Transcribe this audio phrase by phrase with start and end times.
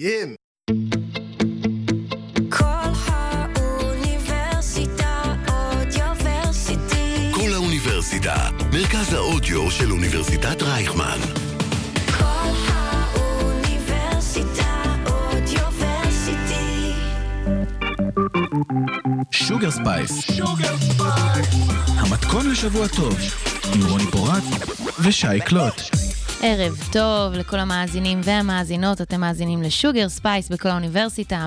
[0.00, 0.34] ים.
[2.50, 2.64] קול
[3.06, 7.30] האוניברסיטה Audioversity.
[7.34, 11.18] קול האוניברסיטה, מרכז האודיו של אוניברסיטת רייכמן.
[12.18, 16.92] קול האוניברסיטה Audioversity.
[19.30, 20.40] Sugar Spice.
[21.86, 23.18] המתכון לשבוע טוב,
[23.74, 24.44] עם רוני פורט
[25.02, 25.97] ושי קלוט.
[26.42, 31.46] ערב טוב לכל המאזינים והמאזינות, אתם מאזינים ל Sugar Spice בקול האוניברסיטה,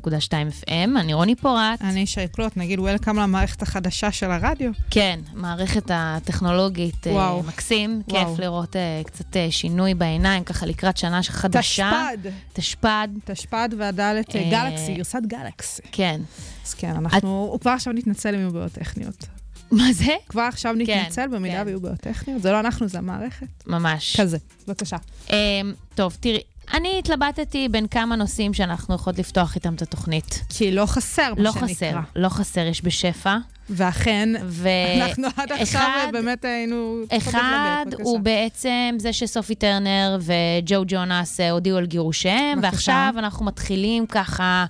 [0.00, 1.82] 106.2 FM, אני רוני פורט.
[1.82, 4.70] אני שי קלוט, נגיד welcome למערכת החדשה של הרדיו.
[4.90, 7.42] כן, מערכת הטכנולוגית אה, וואו.
[7.42, 8.26] מקסים, וואו.
[8.26, 11.90] כיף לראות אה, קצת אה, שינוי בעיניים, ככה לקראת שנה חדשה.
[11.90, 12.30] תשפ"ד.
[12.52, 15.82] תשפ"ד, תשפ"ד והדלת אה, גלקסי, גרסת גלקסי.
[15.92, 16.20] כן.
[16.66, 19.26] אז כן, אנחנו, הוא כבר עכשיו נתנצל אם יהיו בעיות טכניות.
[19.70, 20.12] מה זה?
[20.28, 21.62] כבר עכשיו נתנצל במידה כן.
[21.66, 22.42] ויהיו בעיות טכניות.
[22.42, 23.46] זה לא אנחנו, זה המערכת.
[23.66, 24.20] ממש.
[24.20, 24.96] כזה, בבקשה.
[25.30, 25.36] אה,
[25.94, 26.40] טוב, תראי,
[26.74, 30.44] אני התלבטתי בין כמה נושאים שאנחנו יכולות לפתוח איתם את התוכנית.
[30.48, 31.66] כי לא חסר, מה לא שנקרא.
[31.68, 33.36] חסר, לא חסר, יש בשפע.
[33.70, 34.68] ואכן, ו...
[35.02, 36.96] אנחנו עד עכשיו אחד- באמת היינו...
[37.10, 38.20] אחד הוא.
[38.20, 42.58] בעצם זה שסופי טרנר וג'ו ג'ונס הודיעו על גירושיהם.
[42.62, 44.66] ועכשיו אנחנו מתחילים ככה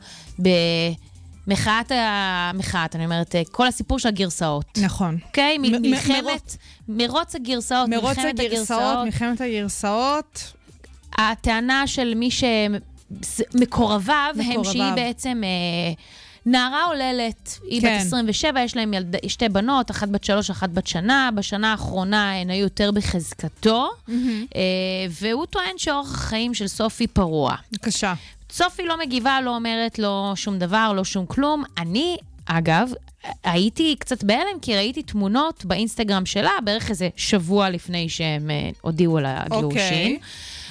[1.47, 4.79] במחאת המחאת, אני אומרת, אה, כל הסיפור של הגרסאות.
[4.83, 5.19] נכון.
[5.27, 5.59] אוקיי?
[5.59, 6.57] מ- מ- מלחמת,
[6.89, 10.53] מרוץ הגרסאות, מרוץ מלחמת הגרסאות, מלחמת הגרסאות.
[11.19, 14.93] הטענה של מי שמקורביו הם שהיא מקורביו.
[14.97, 15.93] בעצם אה,
[16.47, 17.59] נערה עוללת.
[17.71, 17.97] היא כן.
[18.01, 21.31] בת 27, יש להם ילד, שתי בנות, אחת בת שלוש, אחת בת שנה.
[21.35, 24.15] בשנה האחרונה הן היו יותר בחזקתו, אה,
[25.11, 27.55] והוא טוען שאורח החיים של סופי פרוע.
[27.73, 28.15] בבקשה.
[28.57, 31.65] סופי לא מגיבה, לא אומרת לו שום דבר, לא שום כלום.
[31.79, 32.17] אני,
[32.47, 32.91] אגב,
[33.45, 39.19] הייתי קצת בהלם, כי ראיתי תמונות באינסטגרם שלה, בערך איזה שבוע לפני שהם אה, הודיעו
[39.19, 39.65] על הגירושין.
[39.65, 40.19] אוקיי.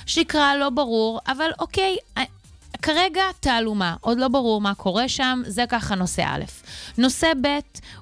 [0.06, 2.23] שקרה לא ברור, אבל אוקיי, אה,
[2.84, 6.44] כרגע תעלומה, עוד לא ברור מה קורה שם, זה ככה נושא א'.
[6.98, 7.48] נושא ב'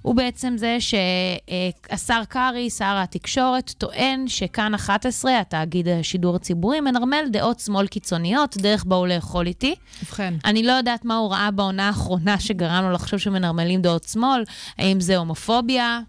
[0.02, 7.60] הוא בעצם זה שהשר קרעי, שר התקשורת, טוען שכאן 11, התאגיד השידור הציבורי, מנרמל דעות
[7.60, 9.76] שמאל קיצוניות, דרך באו לאכול איתי.
[10.04, 10.34] ובכן.
[10.46, 14.44] אני לא יודעת מה הוא ראה בעונה האחרונה שגרם לו לחשוב שמנרמלים דעות שמאל,
[14.78, 16.00] האם זה הומופוביה,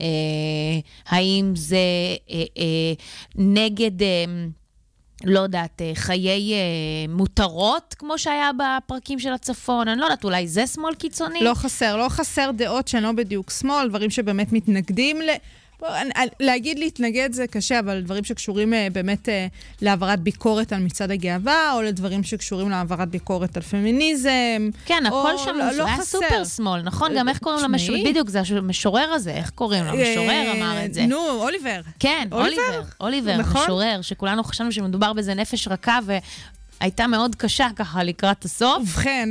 [0.00, 0.06] אה,
[1.06, 1.76] האם זה
[2.30, 2.92] אה, אה,
[3.36, 4.02] נגד...
[4.02, 4.24] אה,
[5.24, 6.58] לא יודעת, אה, חיי אה,
[7.08, 11.40] מותרות, כמו שהיה בפרקים של הצפון, אני לא יודעת, אולי זה שמאל קיצוני?
[11.40, 15.30] לא חסר, לא חסר דעות שהן לא בדיוק שמאל, דברים שבאמת מתנגדים ל...
[16.40, 19.46] להגיד להתנגד זה קשה, אבל דברים שקשורים אה, באמת אה,
[19.82, 24.70] להעברת ביקורת על מצעד הגאווה, או לדברים שקשורים להעברת ביקורת על פמיניזם.
[24.84, 26.02] כן, הכל שם לא- לא היה.
[26.02, 27.10] סופר שמאל, נכון?
[27.16, 27.72] גם איך קוראים תשמעי.
[27.72, 28.10] למשורר?
[28.10, 29.90] בדיוק, זה המשורר הזה, איך קוראים לו?
[29.90, 31.06] המשורר אה, אמר את זה.
[31.06, 31.80] נו, אוליבר.
[31.98, 32.62] כן, אוליבר?
[32.62, 33.62] אוליבר, אוליבר, נכון.
[33.62, 35.98] משורר, שכולנו חשבנו שמדובר באיזה נפש רכה
[36.80, 38.82] והייתה מאוד קשה ככה לקראת הסוף.
[38.82, 39.28] ובכן,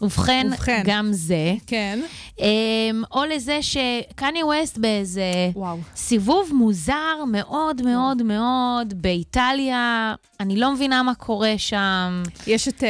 [0.00, 0.82] ובכן, ובכן.
[0.86, 1.54] גם זה.
[1.66, 2.00] כן.
[2.40, 5.22] אמ, או לזה שקני ווסט באיזה
[5.54, 5.78] וואו.
[5.96, 12.22] סיבוב מוזר מאוד מאוד מאוד באיטליה, אני לא מבינה מה קורה שם.
[12.46, 12.88] יש את, אה,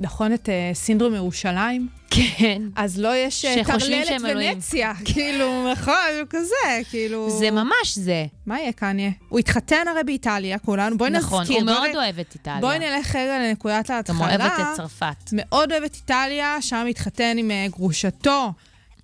[0.00, 2.03] נכון, את אה, סינדרום ירושלים?
[2.14, 2.62] כן.
[2.76, 4.22] אז לא יש אה, טרללת.
[4.22, 4.92] ונציה.
[5.04, 5.94] כאילו, נכון,
[6.30, 7.38] כזה, כאילו...
[7.38, 8.26] זה ממש זה.
[8.46, 9.10] מה יהיה קניה?
[9.28, 11.40] הוא התחתן הרי באיטליה, כולנו, בואי נזכיר.
[11.40, 12.60] נכון, הוא מאוד אוהב את איטליה.
[12.60, 14.26] בואי נלך רגע לנקודת גם ההתחלה.
[14.28, 15.30] אוהב את צרפת.
[15.32, 18.52] מאוד אוהב את איטליה, שם התחתן עם אה, גרושתו,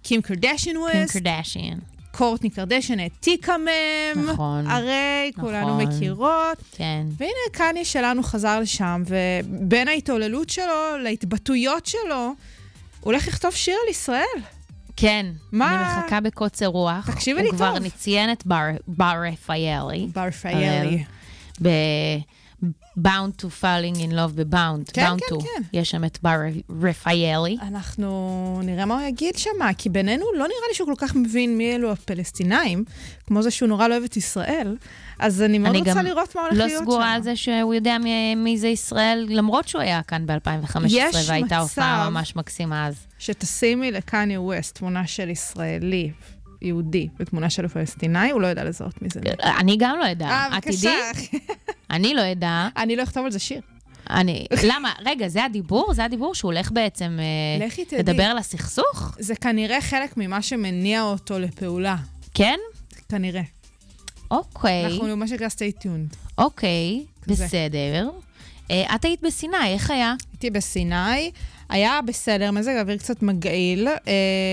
[0.02, 1.16] קים קרדשן קים ווסט.
[1.16, 1.78] קרדשיאן.
[2.12, 4.30] קורטני קרדשן העתיקה מהם.
[4.30, 4.66] נכון.
[4.66, 5.96] הרי כולנו נכון.
[5.96, 6.58] מכירות.
[6.76, 7.02] כן.
[7.18, 12.34] והנה קניה שלנו חזר לשם, ובין ההתעוללות שלו להתבטאויות שלו,
[13.00, 14.42] הולך לכתוב שיר על ישראל.
[14.96, 15.26] כן.
[15.52, 15.68] מה?
[15.94, 17.10] אני מחכה בקוצר רוח.
[17.10, 17.76] תקשיבי לי הוא כבר טוב.
[17.90, 18.76] ציין את בר-
[19.32, 20.08] רפאלי.
[20.14, 21.04] בר פיילי.
[22.62, 24.92] ב-Bound to Falling in Love ב-Bound.
[24.92, 25.42] כן, Bound כן, to.
[25.42, 25.62] כן.
[25.72, 26.36] יש שם את בר
[26.82, 27.56] רפאלי.
[27.62, 31.56] אנחנו נראה מה הוא יגיד שם, כי בינינו לא נראה לי שהוא כל כך מבין
[31.56, 32.84] מי אלו הפלסטינאים,
[33.26, 34.76] כמו זה שהוא נורא לא אוהב את ישראל,
[35.18, 36.84] אז אני מאוד אני רוצה גם לראות מה הולך לא להיות שם.
[36.84, 41.28] סגורה על זה שהוא יודע מי, מי זה ישראל, למרות שהוא היה כאן ב-2015, יש
[41.28, 41.58] והייתה.
[41.58, 43.06] הופעה ממש מקסימה אז.
[43.18, 46.10] שתשימי לקניה ווסט תמונה של ישראלי,
[46.62, 49.20] יהודי, ותמונה של פלסטינאי, הוא לא יודע לזהות מי זה.
[49.58, 50.28] אני גם לא אדע.
[50.28, 50.48] אה?
[50.52, 50.90] בבקשה.
[51.90, 52.68] אני לא אדע.
[52.76, 53.60] אני לא אכתוב על זה שיר.
[54.10, 54.46] אני...
[54.62, 54.92] למה?
[55.04, 55.94] רגע, זה הדיבור?
[55.94, 57.18] זה הדיבור שהוא הולך בעצם
[57.60, 57.66] אה.
[57.98, 59.16] לדבר על הסכסוך?
[59.18, 61.96] זה כנראה חלק ממה שמניע אותו לפעולה.
[62.34, 62.58] כן?
[63.08, 63.42] כנראה.
[64.30, 64.86] אוקיי.
[64.86, 66.16] אנחנו מה שנקרא stay tuned.
[66.38, 67.04] אוקיי.
[67.26, 68.10] בסדר.
[68.70, 70.14] אה, את היית בסיני, איך היה?
[70.32, 71.30] הייתי בסיני,
[71.70, 73.94] היה בסדר, מזג האוויר קצת מגעיל, אה,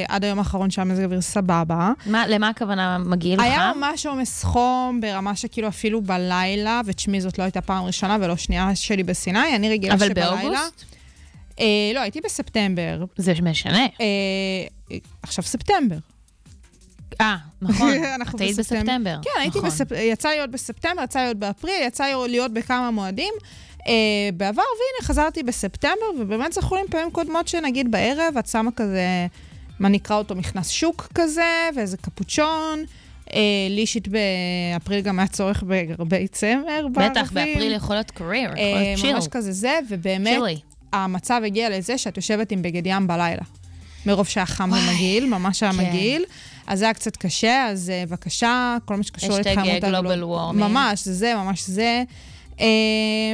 [0.07, 1.91] עד היום האחרון שהיה מזג אוויר סבבה.
[2.05, 3.41] מה, למה הכוונה מגעיל?
[3.41, 8.35] היה ממש עומס חום ברמה שכאילו אפילו בלילה, ותשמעי, זאת לא הייתה פעם ראשונה ולא
[8.35, 10.31] שנייה שלי בסיני, אני רגילה אבל שבלילה...
[10.31, 10.85] באוגוסט?
[11.59, 13.05] אה, לא, הייתי בספטמבר.
[13.17, 13.85] זה משנה.
[14.01, 15.97] אה, עכשיו ספטמבר.
[17.21, 17.89] אה, נכון.
[18.35, 19.15] את היית בספטמבר.
[19.21, 19.69] כן, הייתי נכון.
[19.69, 19.91] בספ...
[19.91, 23.33] יצא לי להיות בספטמבר, יצא לי להיות באפריל, יצא לי להיות בכמה מועדים.
[23.87, 23.93] אה,
[24.33, 29.27] בעבר, והנה, חזרתי בספטמבר, ובאמת זכור לי פעמים קודמות שנגיד בערב, את שמה כזה,
[29.79, 32.83] מה נקרא אותו, מכנס שוק כזה, ואיזה קפוצ'ון.
[33.33, 33.39] אה,
[33.69, 37.11] לי אישית באפריל גם היה צורך בהרבה צמר בערבים.
[37.11, 39.13] בטח, באפריל יכול להיות קרייר, יכול אה, להיות צ'יל.
[39.13, 40.59] ממש כזה זה, ובאמת, צ'ילי.
[40.93, 43.41] המצב הגיע לזה שאת יושבת עם בגד ים בלילה.
[44.05, 45.77] מרוב שהיה חם ומגעיל, ממש היה כן.
[45.77, 46.25] מגעיל.
[46.67, 50.23] אז זה היה קצת קשה, אז אה, בבקשה, כל מה שקשור להתחממות אה, הגלוב- global
[50.55, 50.57] warming.
[50.59, 52.03] ממש, זה זה, ממש זה.
[52.59, 52.65] אה,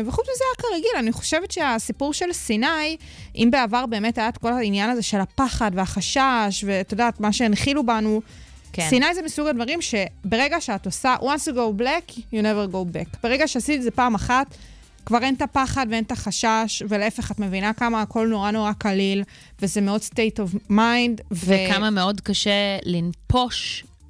[0.05, 2.97] וחוץ מזה היה כרגיל, אני חושבת שהסיפור של סיני,
[3.35, 7.85] אם בעבר באמת היה את כל העניין הזה של הפחד והחשש, ואת יודעת, מה שהנחילו
[7.85, 8.21] בנו,
[8.73, 8.89] כן.
[8.89, 13.17] סיני זה מסוג הדברים שברגע שאת עושה, once you go black, you never go back.
[13.23, 14.47] ברגע שעשית את זה פעם אחת,
[15.05, 19.23] כבר אין את הפחד ואין את החשש, ולהפך, את מבינה כמה הכל נורא נורא קליל,
[19.61, 21.21] וזה מאוד state of mind.
[21.31, 23.83] ו- וכמה מאוד קשה לנפוש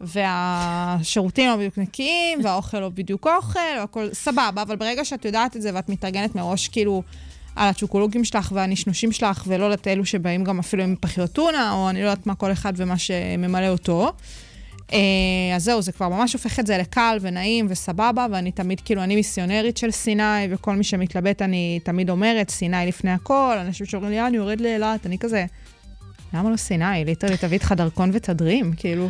[0.00, 5.62] והשירותים לא בדיוק נקיים, והאוכל לא בדיוק אוכל, והכל סבבה, אבל ברגע שאת יודעת את
[5.62, 7.02] זה ואת מתארגנת מראש כאילו
[7.56, 11.90] על הצ'וקולוגים שלך והנשנושים שלך, ולא יודעת אלו שבאים גם אפילו עם פחיות טונה, או
[11.90, 14.12] אני לא יודעת מה כל אחד ומה שממלא אותו.
[14.92, 14.98] אה,
[15.56, 19.16] אז זהו, זה כבר ממש הופך את זה לקל ונעים וסבבה, ואני תמיד, כאילו, אני
[19.16, 24.20] מיסיונרית של סיני, וכל מי שמתלבט, אני תמיד אומרת, סיני לפני הכל, אנשים שאומרים לי,
[24.20, 25.46] "אה, אני יורד לאילת, אני כזה,
[26.34, 27.04] למה לא סיני?
[27.04, 29.08] literally תביא איתך דרכון ותדרים, כאילו.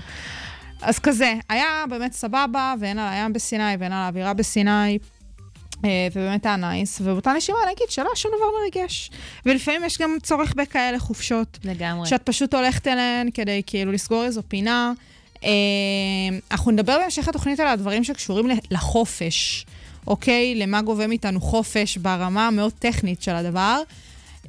[0.83, 4.99] אז כזה, היה באמת סבבה, ואין על הים בסיני, ואין על האווירה בסיני.
[5.85, 9.11] אה, ובאמת היה nice, ובאותה נשימה אני אגיד שלא, שום דבר מרגש.
[9.47, 12.09] ולפעמים יש גם צורך בכאלה חופשות, לגמרי.
[12.09, 14.93] שאת פשוט הולכת אליהן כדי כאילו לסגור איזו פינה.
[15.45, 15.51] אה,
[16.51, 19.67] אנחנו נדבר בהמשך התוכנית על הדברים שקשורים לחופש,
[20.07, 20.55] אוקיי?
[20.55, 23.83] למה גובה מאיתנו חופש ברמה המאוד טכנית של הדבר.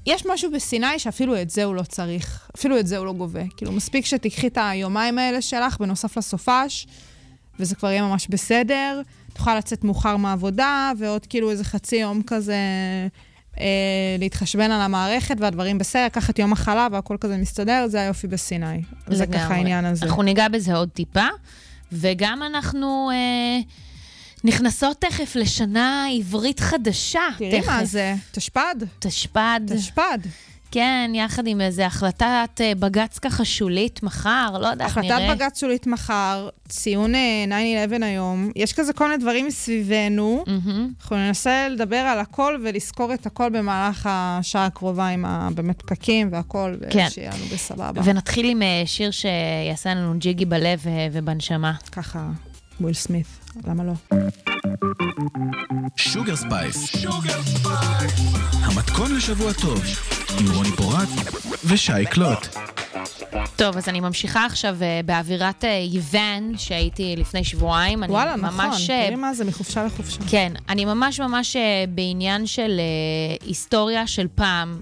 [0.05, 3.41] יש משהו בסיני שאפילו את זה הוא לא צריך, אפילו את זה הוא לא גובה.
[3.57, 6.87] כאילו, מספיק שתיקחי את היומיים האלה שלך בנוסף לסופש,
[7.59, 9.01] וזה כבר יהיה ממש בסדר.
[9.33, 12.57] תוכל לצאת מאוחר מהעבודה, ועוד כאילו איזה חצי יום כזה
[13.59, 13.65] אה,
[14.19, 18.81] להתחשבן על המערכת, והדברים בסדר, לקחת יום מחלה והכל כזה מסתדר, זה היופי בסיני.
[19.07, 19.53] זה ככה.
[19.53, 20.05] העניין הזה.
[20.05, 21.27] אנחנו ניגע בזה עוד טיפה,
[21.91, 23.59] וגם אנחנו אה,
[24.43, 27.21] נכנסות תכף לשנה עברית חדשה.
[27.37, 27.61] תראי.
[27.67, 29.59] מה זה, תשפ"ד, תשפ"ד.
[29.75, 30.19] תשפ"ד.
[30.71, 35.35] כן, יחד עם איזה החלטת אה, בג"ץ ככה שולית מחר, לא יודעת, החלטת נראה.
[35.35, 37.45] בג"ץ שולית מחר, ציון אה,
[37.99, 40.43] 9-11 היום, יש כזה כל מיני דברים מסביבנו.
[40.47, 40.91] מהמם.
[41.01, 46.29] אנחנו ננסה לדבר על הכל ולזכור את הכל במהלך השעה הקרובה עם ה- באמת פקקים
[46.31, 47.05] והכל, כן.
[47.09, 48.01] ושיהיה לנו בסבבה.
[48.03, 51.73] ונתחיל עם אה, שיר שיעשה לנו ג'יגי בלב אה, ובנשמה.
[51.91, 52.27] ככה,
[52.81, 53.27] וויל סמית,
[53.67, 53.93] למה לא?
[55.95, 57.05] Sugar Spice.
[58.63, 59.81] המתכון לשבוע טוב,
[60.39, 61.09] עם רוני פורט
[61.65, 62.47] ושי קלוט.
[63.55, 68.03] טוב, אז אני ממשיכה עכשיו אה, באווירת אה, יוון, שהייתי לפני שבועיים.
[68.03, 70.19] אני וואלה, נכון, ממש, אה, תראי מה זה, מחופשה לחופשה.
[70.29, 71.55] כן, אני ממש ממש
[71.89, 72.81] בעניין של
[73.45, 74.81] היסטוריה של פעם.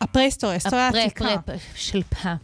[0.00, 1.24] הפרה-היסטוריה, היסטוריה הפרה- העתיקה.
[1.46, 2.36] פרה- של פעם.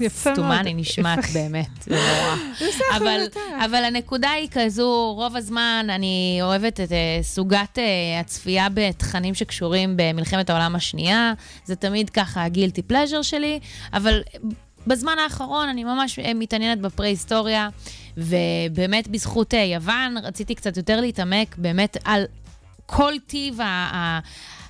[0.00, 0.34] יפה מאוד.
[0.38, 1.18] סתומה אני נשמעת.
[1.34, 2.36] באמת, זה נורא.
[3.64, 7.84] אבל, הנקודה היא כזו, רוב הזמן אני אוהבת את אה, סוגת אה,
[8.20, 11.32] הצפייה בתכנים שקשורים במלחמת העולם השנייה,
[11.64, 13.60] זה תמיד ככה הגילטי פלז'ר שלי,
[13.92, 14.22] אבל
[14.86, 17.68] בזמן האחרון אני ממש אה, מתעניינת בפרה-היסטוריה,
[18.16, 22.24] ובאמת בזכות יוון רציתי קצת יותר להתעמק באמת על
[22.86, 23.58] כל טיב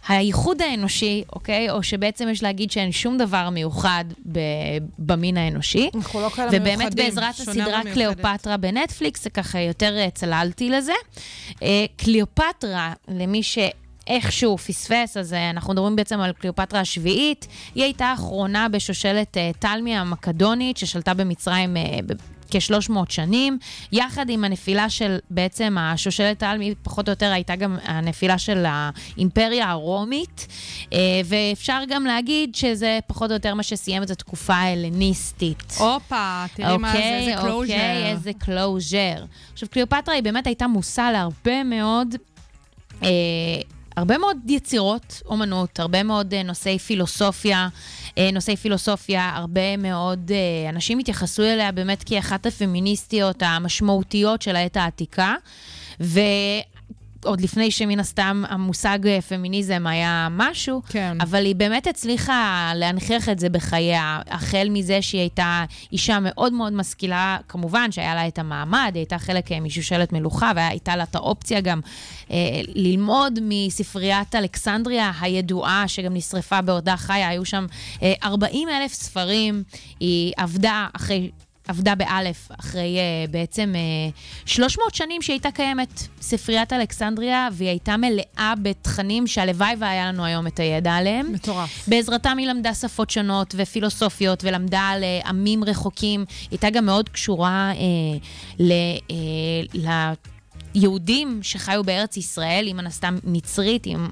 [0.08, 1.70] הייחוד האנושי, אוקיי?
[1.70, 4.38] או שבעצם יש להגיד שאין שום דבר מיוחד ב-
[4.98, 5.90] במין האנושי.
[5.94, 7.92] אנחנו לא כאלה ובאמת מיוחדים, בעזרת שונה הסדרה.
[7.94, 10.92] קליאופטרה בנטפליקס, זה ככה יותר אה, צללתי לזה.
[11.62, 13.58] אה, קליאופטרה, למי ש...
[14.06, 17.46] איכשהו פספס, אז אה, אנחנו מדברים בעצם על קליאופטרה השביעית.
[17.74, 21.98] היא הייתה האחרונה בשושלת אה, טלמי המקדונית, ששלטה במצרים אה,
[22.50, 23.58] כ-300 שנים,
[23.92, 29.70] יחד עם הנפילה של בעצם השושלת העלמי, פחות או יותר הייתה גם הנפילה של האימפריה
[29.70, 30.46] הרומית,
[30.92, 35.72] אה, ואפשר גם להגיד שזה פחות או יותר מה שסיים את התקופה ההלניסטית.
[35.78, 37.74] הופה, תראי מה זה, איזה closure.
[37.74, 39.24] אוקיי, איזה closure.
[39.52, 42.14] עכשיו, קליאופטרה היא באמת הייתה מושא להרבה מאוד...
[43.02, 43.08] אה,
[43.96, 47.68] הרבה מאוד יצירות אומנות, הרבה מאוד אה, נושאי פילוסופיה,
[48.32, 55.34] נושאי פילוסופיה, הרבה מאוד אה, אנשים התייחסו אליה באמת כאחת הפמיניסטיות המשמעותיות של העת העתיקה.
[56.00, 56.20] ו...
[57.24, 61.16] עוד לפני שמן הסתם המושג אה, פמיניזם היה משהו, כן.
[61.20, 66.72] אבל היא באמת הצליחה להנכיח את זה בחייה, החל מזה שהיא הייתה אישה מאוד מאוד
[66.72, 71.14] משכילה, כמובן שהיה לה את המעמד, היא הייתה חלק אה, משושלת מלוכה, והייתה לה את
[71.14, 71.80] האופציה גם
[72.30, 72.36] אה,
[72.74, 77.66] ללמוד מספריית אלכסנדריה הידועה, שגם נשרפה בעודה חיה, היו שם
[78.02, 79.62] אה, 40 אלף ספרים,
[80.00, 81.30] היא עבדה אחרי...
[81.68, 83.74] עבדה באלף אחרי uh, בעצם
[84.14, 90.24] uh, 300 שנים שהיא הייתה קיימת, ספריית אלכסנדריה, והיא הייתה מלאה בתכנים שהלוואי והיה לנו
[90.24, 91.32] היום את הידע עליהם.
[91.32, 91.88] מטורף.
[91.88, 96.24] בעזרתם היא למדה שפות שונות ופילוסופיות, ולמדה על uh, עמים רחוקים.
[96.40, 98.72] היא הייתה גם מאוד קשורה uh, ל...
[99.08, 99.84] Uh,
[100.74, 104.06] ליהודים שחיו בארץ ישראל, היא מן הסתם מצרית, אם...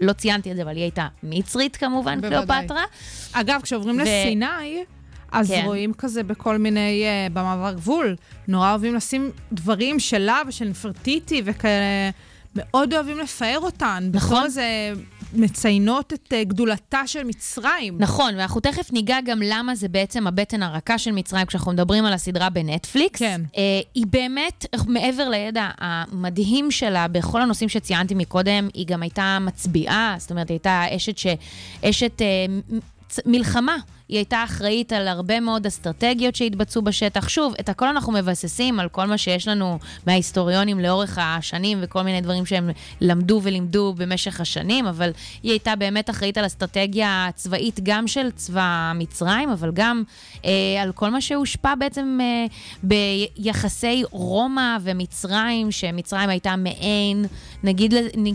[0.00, 2.20] לא ציינתי את זה, אבל היא הייתה מצרית כמובן.
[2.20, 2.84] קליאופטרה.
[3.32, 4.84] אגב, כשעוברים ו- לסיני,
[5.32, 5.62] אז כן.
[5.64, 8.16] רואים כזה בכל מיני, uh, במעבר גבול,
[8.48, 12.10] נורא אוהבים לשים דברים שלה ושל נפרטיטי וכאלה,
[12.56, 14.08] מאוד אוהבים לפאר אותן.
[14.12, 14.30] נכון.
[14.30, 14.92] בתור איזה
[15.32, 17.96] מציינות את uh, גדולתה של מצרים.
[17.98, 22.12] נכון, ואנחנו תכף ניגע גם למה זה בעצם הבטן הרכה של מצרים כשאנחנו מדברים על
[22.12, 23.18] הסדרה בנטפליקס.
[23.18, 23.40] כן.
[23.56, 23.62] אה,
[23.94, 30.30] היא באמת, מעבר לידע המדהים שלה בכל הנושאים שציינתי מקודם, היא גם הייתה מצביעה, זאת
[30.30, 31.26] אומרת, היא הייתה אשת ש...
[31.84, 32.26] אשת אה,
[33.26, 33.76] מלחמה.
[34.08, 37.28] היא הייתה אחראית על הרבה מאוד אסטרטגיות שהתבצעו בשטח.
[37.28, 42.20] שוב, את הכל אנחנו מבססים על כל מה שיש לנו מההיסטוריונים לאורך השנים וכל מיני
[42.20, 42.70] דברים שהם
[43.00, 45.10] למדו ולימדו במשך השנים, אבל
[45.42, 50.02] היא הייתה באמת אחראית על אסטרטגיה צבאית גם של צבא מצרים, אבל גם
[50.44, 50.50] אה,
[50.82, 52.46] על כל מה שהושפע בעצם אה,
[52.82, 57.26] ביחסי רומא ומצרים, שמצרים הייתה מעין,
[57.62, 57.94] נגיד,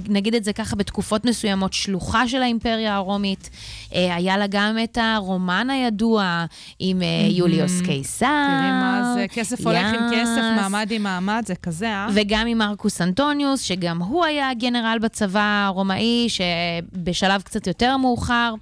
[0.09, 3.49] נגיד את זה ככה, בתקופות מסוימות, שלוחה של האימפריה הרומית.
[3.95, 6.46] אה, היה לה גם את הרומן הידוע
[6.80, 8.25] עם אה, יוליוס קיסר.
[8.25, 10.41] תראי מה זה, כסף הולך עם כסף.
[10.56, 12.08] מעמד עם מעמד, זה כזה, אה?
[12.13, 18.53] וגם עם מרקוס אנטוניוס, שגם הוא היה גנרל בצבא הרומאי, שבשלב קצת יותר מאוחר.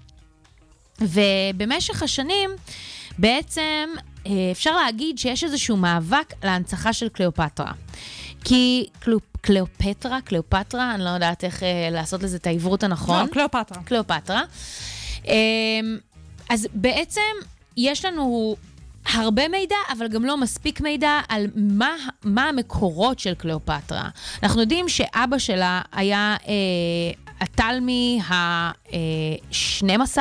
[1.02, 2.50] ובמשך השנים,
[3.18, 3.90] בעצם
[4.28, 7.72] אה, אפשר להגיד שיש איזשהו מאבק להנצחה של קליאופטרה.
[8.44, 8.86] כי
[9.42, 13.26] קליאופטרה, קליאופטרה, אני לא יודעת איך אה, לעשות לזה את העברות הנכון.
[13.26, 13.84] לא, קליאופטרה.
[13.84, 14.44] קליאופטרה.
[15.26, 15.98] אמ,
[16.50, 17.22] אז בעצם
[17.78, 18.56] יש לנו
[19.14, 24.10] הרבה מידע, אבל גם לא מספיק מידע על מה, מה המקורות של קליאופטרה.
[24.44, 26.54] אנחנו יודעים שאבא שלה היה אה,
[27.42, 30.18] התלמי ה-12,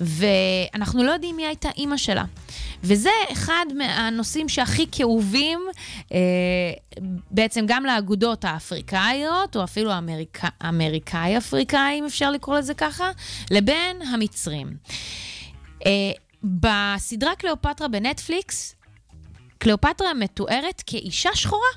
[0.00, 2.24] ואנחנו לא יודעים מי הייתה אימא שלה.
[2.82, 5.60] וזה אחד מהנושאים שהכי כאובים
[6.12, 6.18] אה,
[7.30, 10.40] בעצם גם לאגודות האפריקאיות, או אפילו האמריק...
[10.60, 13.10] האמריקאי-אפריקאי, אם אפשר לקרוא לזה ככה,
[13.50, 14.76] לבין המצרים.
[15.86, 15.92] אה,
[16.44, 18.74] בסדרה קליאופטרה בנטפליקס,
[19.58, 21.68] קליאופטרה מתוארת כאישה שחורה.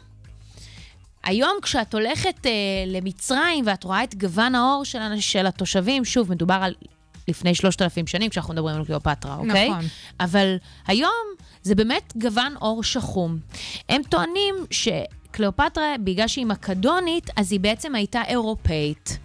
[1.24, 2.52] היום כשאת הולכת אה,
[2.88, 6.74] למצרים ואת רואה את גוון העור של, של התושבים, שוב, מדובר על
[7.28, 9.70] לפני 3,000 שנים כשאנחנו מדברים על קליאופטרה, אוקיי?
[9.70, 9.86] נכון.
[10.20, 10.56] אבל
[10.88, 11.12] היום
[11.64, 13.38] זה באמת גוון עור שחום.
[13.90, 14.88] הם טוענים ש...
[15.32, 19.18] קליאופטרה, בגלל שהיא מקדונית, אז היא בעצם הייתה אירופאית.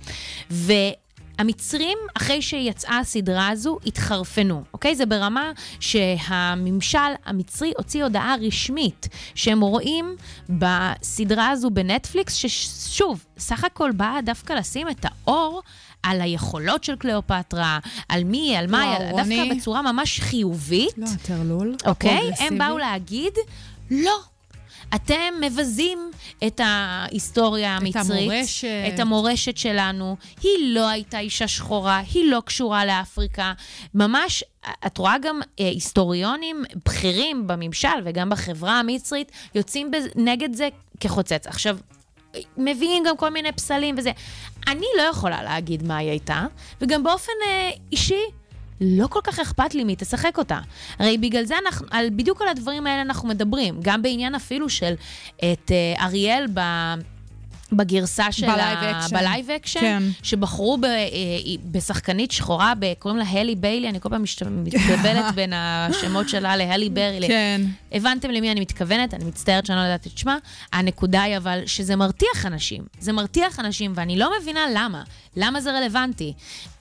[1.39, 4.97] והמצרים, אחרי שיצאה הסדרה הזו, התחרפנו, אוקיי?
[4.97, 10.17] זה ברמה שהממשל המצרי הוציא הודעה רשמית שהם רואים
[10.49, 15.63] בסדרה הזו בנטפליקס, ששוב, סך הכל באה דווקא לשים את האור
[16.03, 17.79] על היכולות של קליאופטרה,
[18.09, 20.95] על מי על מה וואו, דווקא אני- בצורה ממש חיובית.
[20.99, 21.77] לא, טרלול.
[21.87, 22.31] אוקיי?
[22.39, 23.33] הם באו להגיד,
[23.91, 24.17] לא.
[24.95, 25.99] אתם מבזים
[26.47, 28.07] את ההיסטוריה המצרית.
[28.31, 28.69] המורשת.
[28.95, 30.17] את המורשת שלנו.
[30.43, 33.53] היא לא הייתה אישה שחורה, היא לא קשורה לאפריקה.
[33.95, 34.45] ממש,
[34.87, 40.69] את רואה גם אה, היסטוריונים בכירים בממשל וגם בחברה המצרית יוצאים בז- נגד זה
[41.01, 41.47] כחוצץ.
[41.47, 41.79] עכשיו,
[42.57, 44.11] מביאים גם כל מיני פסלים וזה.
[44.69, 46.47] אני לא יכולה להגיד מה היא הייתה,
[46.81, 48.21] וגם באופן אה, אישי,
[48.81, 50.59] לא כל כך אכפת לי מי תשחק אותה.
[50.99, 53.79] הרי בגלל זה אנחנו, על, בדיוק על הדברים האלה אנחנו מדברים.
[53.83, 54.95] גם בעניין אפילו של
[55.37, 56.61] את אה, אריאל ב...
[57.73, 58.47] בגרסה של
[59.11, 59.81] ב live action.
[59.81, 60.03] כן.
[60.23, 60.85] שבחרו ב...
[60.85, 60.99] אה,
[61.71, 62.93] בשחקנית שחורה, ב...
[62.99, 67.27] קוראים לה הלי ביילי, אני כל פעם משת- מתבלבלת בין השמות שלה להלי ברי.
[67.29, 67.61] כן.
[67.93, 70.37] הבנתם למי אני מתכוונת, אני מצטערת שאני לא יודעת את שמה.
[70.73, 72.83] הנקודה היא אבל שזה מרתיח אנשים.
[73.01, 75.03] זה מרתיח אנשים, ואני לא מבינה למה.
[75.37, 76.33] למה זה רלוונטי?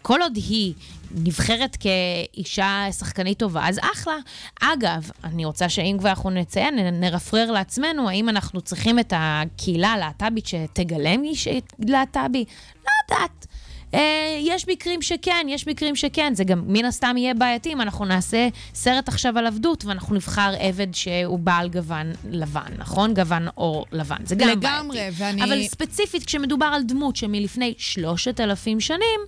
[0.01, 0.73] כל עוד היא
[1.15, 4.15] נבחרת כאישה שחקנית טובה, אז אחלה.
[4.61, 10.45] אגב, אני רוצה שאם כבר אנחנו נציין, נרפרר לעצמנו, האם אנחנו צריכים את הקהילה הלהט"בית
[10.47, 11.47] שתגלם איש
[11.79, 12.45] להט"בי?
[12.85, 13.47] לא יודעת.
[13.93, 13.99] אה,
[14.41, 16.33] יש מקרים שכן, יש מקרים שכן.
[16.35, 20.53] זה גם מן הסתם יהיה בעייתי אם אנחנו נעשה סרט עכשיו על עבדות ואנחנו נבחר
[20.59, 23.13] עבד שהוא בעל גוון לבן, נכון?
[23.13, 24.15] גוון עור לבן.
[24.25, 25.15] זה גם לגמרי, בעייתי.
[25.23, 29.19] ואני- אבל ספציפית, כשמדובר על דמות שמלפני שלושת אלפים שנים,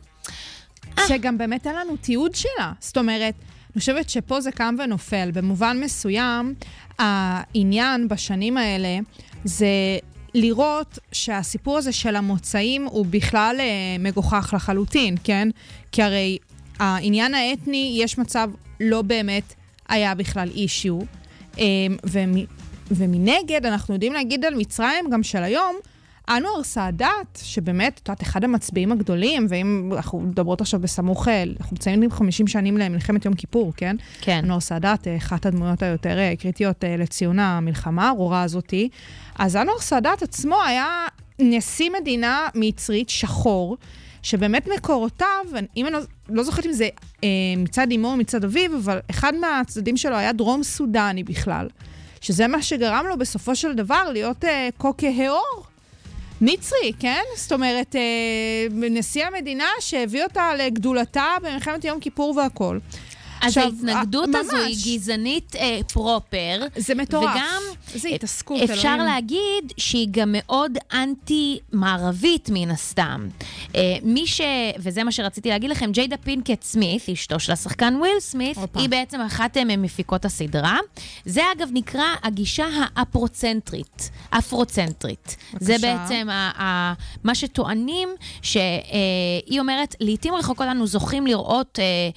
[1.08, 2.72] שגם באמת אין לנו תיעוד שלה.
[2.80, 3.34] זאת אומרת,
[3.76, 5.32] אני חושבת שפה זה קם ונופל.
[5.32, 6.54] במובן מסוים,
[7.00, 9.00] העניין בשנים האלה
[9.44, 9.68] זה
[10.34, 13.66] לראות שהסיפור הזה של המוצאים הוא בכלל אה,
[14.00, 15.50] מגוחך לחלוטין, כן?
[15.92, 16.38] כי הרי
[16.80, 18.50] העניין האתני, יש מצב
[18.80, 19.54] לא באמת
[19.90, 21.00] היה בכלל אישיו.
[21.60, 21.64] אה,
[22.04, 22.34] ומ,
[22.92, 25.76] ומנגד, אנחנו יודעים להגיד על מצרים גם של היום,
[26.30, 31.76] אנואר סאדאת, שבאמת, את יודעת, אחד המצביעים הגדולים, ואם אנחנו מדברות עכשיו בסמוך, אה, אנחנו
[31.76, 33.96] מציינים 50 שנים למלחמת יום כיפור, כן?
[34.22, 34.42] כן.
[34.44, 38.90] אנואר סאדאת, אה, אחת הדמויות היותר אה, קריטיות לציון המלחמה הארורה הזאתי.
[39.40, 41.06] אז אנואר סאדאת עצמו היה
[41.40, 43.78] נשיא מדינה מצרית שחור,
[44.24, 45.46] שבאמת מקורותיו,
[45.78, 46.90] אם אני לא, לא זוכרת אם זה
[47.24, 51.68] אה, מצד אמו או מצד אביו, אבל אחד מהצדדים שלו היה דרום סודני בכלל.
[52.22, 55.68] שזה מה שגרם לו בסופו של דבר להיות אה, כה כהאור.
[56.42, 57.22] מצרי, כן?
[57.36, 62.80] זאת אומרת, אה, נשיא המדינה שהביא אותה לגדולתה במלחמת יום כיפור והכול.
[63.42, 64.88] אז עכשיו, ההתנגדות אה, הזו היא ממש.
[64.88, 66.60] גזענית אה, פרופר.
[66.76, 67.24] זה מטורף.
[67.36, 67.62] וגם
[67.94, 69.06] איזה התעסקות, אפשר אלוהים.
[69.06, 73.28] להגיד שהיא גם מאוד אנטי-מערבית מן הסתם.
[73.76, 74.42] אה, מי ש...
[74.80, 78.80] וזה מה שרציתי להגיד לכם, ג'יידה פינקט סמית, אשתו של השחקן וויל סמית, הופה.
[78.80, 80.78] היא בעצם אחת אה, ממפיקות הסדרה.
[81.26, 82.66] זה אגב נקרא הגישה
[82.96, 84.10] האפרוצנטרית.
[84.30, 85.38] אפרוצנטרית.
[85.60, 85.98] זה בבקשה.
[85.98, 88.10] בעצם ה- ה- מה שטוענים,
[88.42, 91.80] שהיא אומרת, לעתים רחוקות אנו זוכים לראות...
[91.82, 92.10] אה,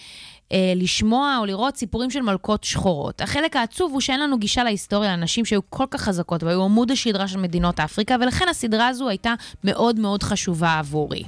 [0.53, 3.21] אה, לשמוע או לראות סיפורים של מלכות שחורות.
[3.21, 7.29] החלק העצוב הוא שאין לנו גישה להיסטוריה לנשים שהיו כל כך חזקות והיו עמוד השדרה
[7.29, 11.23] של מדינות אפריקה, ולכן הסדרה הזו הייתה מאוד מאוד חשובה עבורי.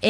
[0.00, 0.06] Uh,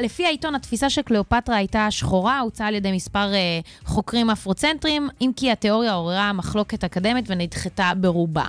[0.00, 5.30] לפי העיתון, התפיסה של קליאופטרה הייתה שחורה, הוצעה על ידי מספר uh, חוקרים אפרוצנטרים, אם
[5.36, 8.44] כי התיאוריה עוררה מחלוקת אקדמית ונדחתה ברובה.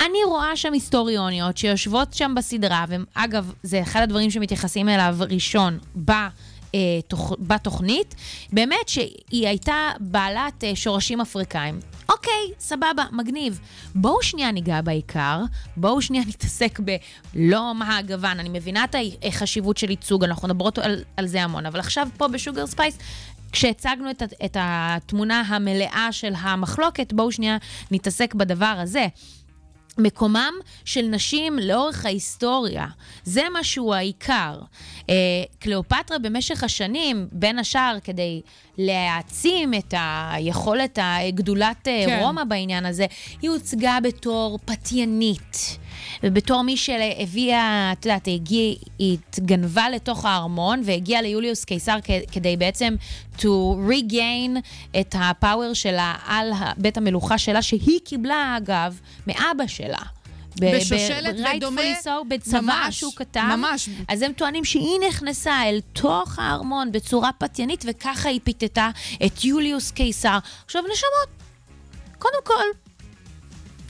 [0.00, 6.12] אני רואה שם היסטוריוניות שיושבות שם בסדרה, ואגב, זה אחד הדברים שמתייחסים אליו ראשון ב...
[6.74, 7.32] אה, תוכ...
[7.38, 8.14] בתוכנית,
[8.52, 11.80] באמת שהיא הייתה בעלת אה, שורשים אפריקאים.
[12.08, 13.60] אוקיי, סבבה, מגניב.
[13.94, 15.40] בואו שנייה ניגע בעיקר,
[15.76, 21.04] בואו שנייה נתעסק בלא מה הגוון, אני מבינה את החשיבות של ייצוג, אנחנו מדברות על,
[21.16, 22.98] על זה המון, אבל עכשיו פה ב Sugar Spice,
[23.52, 27.56] כשהצגנו את, את התמונה המלאה של המחלוקת, בואו שנייה
[27.90, 29.06] נתעסק בדבר הזה.
[29.98, 30.52] מקומם
[30.84, 32.86] של נשים לאורך ההיסטוריה,
[33.24, 34.58] זה משהו העיקר.
[35.10, 35.14] אה,
[35.58, 38.40] קליאופטרה במשך השנים, בין השאר כדי
[38.78, 39.94] להעצים את
[40.32, 42.18] היכולת הגדולת אה, כן.
[42.22, 43.06] רומא בעניין הזה,
[43.42, 45.78] היא הוצגה בתור פתיינית.
[46.22, 51.96] ובתור מי שהביאה, את יודעת, היא הגיעה, היא התגנבה לתוך הארמון והגיעה ליוליוס קיסר
[52.32, 52.94] כדי בעצם
[53.38, 53.46] to
[53.88, 54.58] regain
[55.00, 60.02] את הפאוור שלה על בית המלוכה שלה, שהיא קיבלה, אגב, מאבא שלה.
[60.60, 63.40] בשושלת ב- ודומה, rightfully so, בצבא ממש, שהוא כתב.
[63.56, 63.88] ממש.
[64.08, 68.90] אז הם טוענים שהיא נכנסה אל תוך הארמון בצורה פתיינית, וככה היא פיתתה
[69.26, 70.38] את יוליוס קיסר.
[70.64, 71.42] עכשיו, נשמות,
[72.18, 72.64] קודם כל,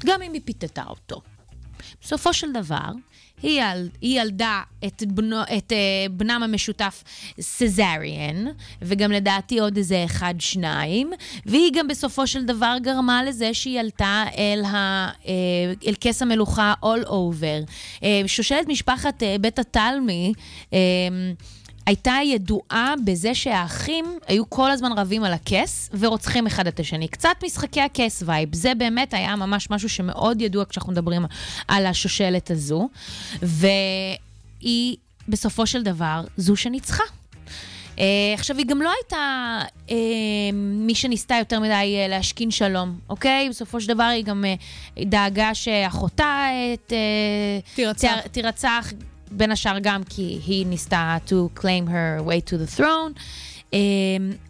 [0.06, 1.20] גם אם היא פיתתה אותו.
[2.08, 2.92] בסופו של דבר,
[3.42, 7.04] היא, יל, היא ילדה את, בנו, את uh, בנם המשותף
[7.40, 8.44] סזריאן,
[8.82, 11.10] וגם לדעתי עוד איזה אחד-שניים,
[11.46, 15.26] והיא גם בסופו של דבר גרמה לזה שהיא עלתה אל, ה, uh,
[15.86, 17.70] אל כס המלוכה all over.
[17.96, 20.32] Uh, שושלת משפחת uh, בית התלמי,
[20.70, 20.74] אה,
[21.88, 27.09] הייתה ידועה בזה שהאחים היו כל הזמן רבים על הכס ורוצחים אחד את השני.
[27.09, 28.54] קצת משחקי הכס vibe.
[28.55, 31.24] זה באמת היה ממש משהו שמאוד ידוע כשאנחנו מדברים
[31.68, 32.88] על השושלת הזו.
[33.42, 34.96] והיא,
[35.29, 37.05] בסופו של דבר, זו שניצחה.
[37.96, 38.00] אה,
[38.35, 39.92] עכשיו, היא גם לא הייתה אה,
[40.55, 41.72] מי שניסתה יותר מדי
[42.06, 43.48] אה, להשכין שלום, אוקיי?
[43.48, 46.46] בסופו של דבר היא גם אה, דאגה שאחותה.
[46.88, 46.92] Uh,
[47.74, 48.14] תירצח.
[48.33, 48.92] תירצח,
[49.30, 53.20] בין השאר גם כי היא ניסתה to claim her way to the throne.
[53.72, 53.74] Um,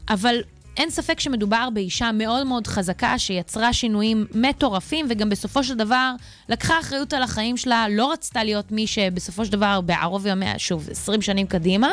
[0.09, 0.41] אבל
[0.79, 6.13] אין ספק שמדובר באישה מאוד מאוד חזקה, שיצרה שינויים מטורפים, וגם בסופו של דבר
[6.49, 10.89] לקחה אחריות על החיים שלה, לא רצתה להיות מי שבסופו של דבר בערוב ימיה, שוב,
[10.91, 11.93] 20 שנים קדימה,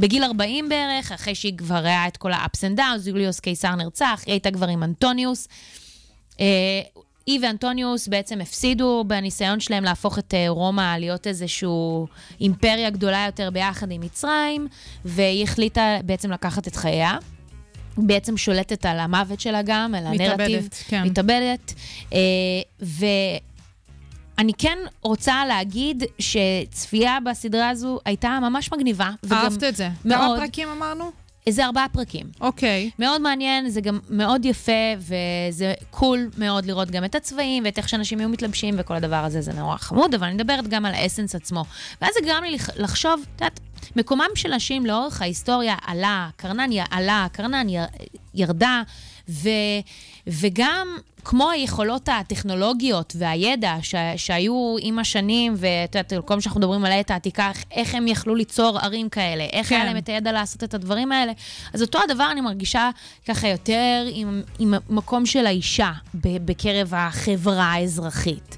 [0.00, 4.22] בגיל 40 בערך, אחרי שהיא כבר היה את כל ה-ups and downs, יוליוס קיסר נרצח,
[4.26, 5.48] היא הייתה כבר עם אנטוניוס.
[7.26, 11.68] היא ואנטוניוס בעצם הפסידו בניסיון שלהם להפוך את אה, רומא להיות איזושהי
[12.40, 14.68] אימפריה גדולה יותר ביחד עם מצרים,
[15.04, 17.18] והיא החליטה בעצם לקחת את חייה.
[17.98, 20.32] בעצם שולטת על המוות שלה גם, על הנרטיב.
[20.32, 21.02] מתאבדת, כן.
[21.02, 21.74] מתאבדת.
[22.12, 22.18] אה,
[22.80, 29.10] ואני כן רוצה להגיד שצפייה בסדרה הזו הייתה ממש מגניבה.
[29.32, 29.88] אהבת את זה.
[30.02, 30.38] כמה מאוד.
[30.38, 31.25] פרקים אמרנו?
[31.46, 32.26] איזה ארבעה פרקים.
[32.40, 32.90] אוקיי.
[32.98, 37.88] מאוד מעניין, זה גם מאוד יפה, וזה קול מאוד לראות גם את הצבעים, ואת איך
[37.88, 41.34] שאנשים היו מתלבשים, וכל הדבר הזה, זה נורא חמוד, אבל אני מדברת גם על האסנס
[41.34, 41.64] עצמו.
[42.02, 43.60] ואז זה גרם לי לח- לחשוב, את יודעת,
[43.96, 47.66] מקומם של נשים לאורך ההיסטוריה עלה, קרנן עלה, קרנן
[48.34, 48.82] ירדה,
[49.28, 49.48] ו,
[50.26, 50.88] וגם
[51.24, 56.92] כמו היכולות הטכנולוגיות והידע ש, שהיו עם השנים, ואת יודעת, כל פעם שאנחנו מדברים על
[56.92, 59.86] העת העתיקה, איך- הם יכלו ליצור ערים כאלה, איך היה כן.
[59.86, 61.32] להם את הידע לעשות את הדברים האלה.
[61.72, 62.90] אז אותו הדבר אני מרגישה
[63.28, 68.56] ככה יותר עם, עם המקום של האישה בקרב החברה האזרחית.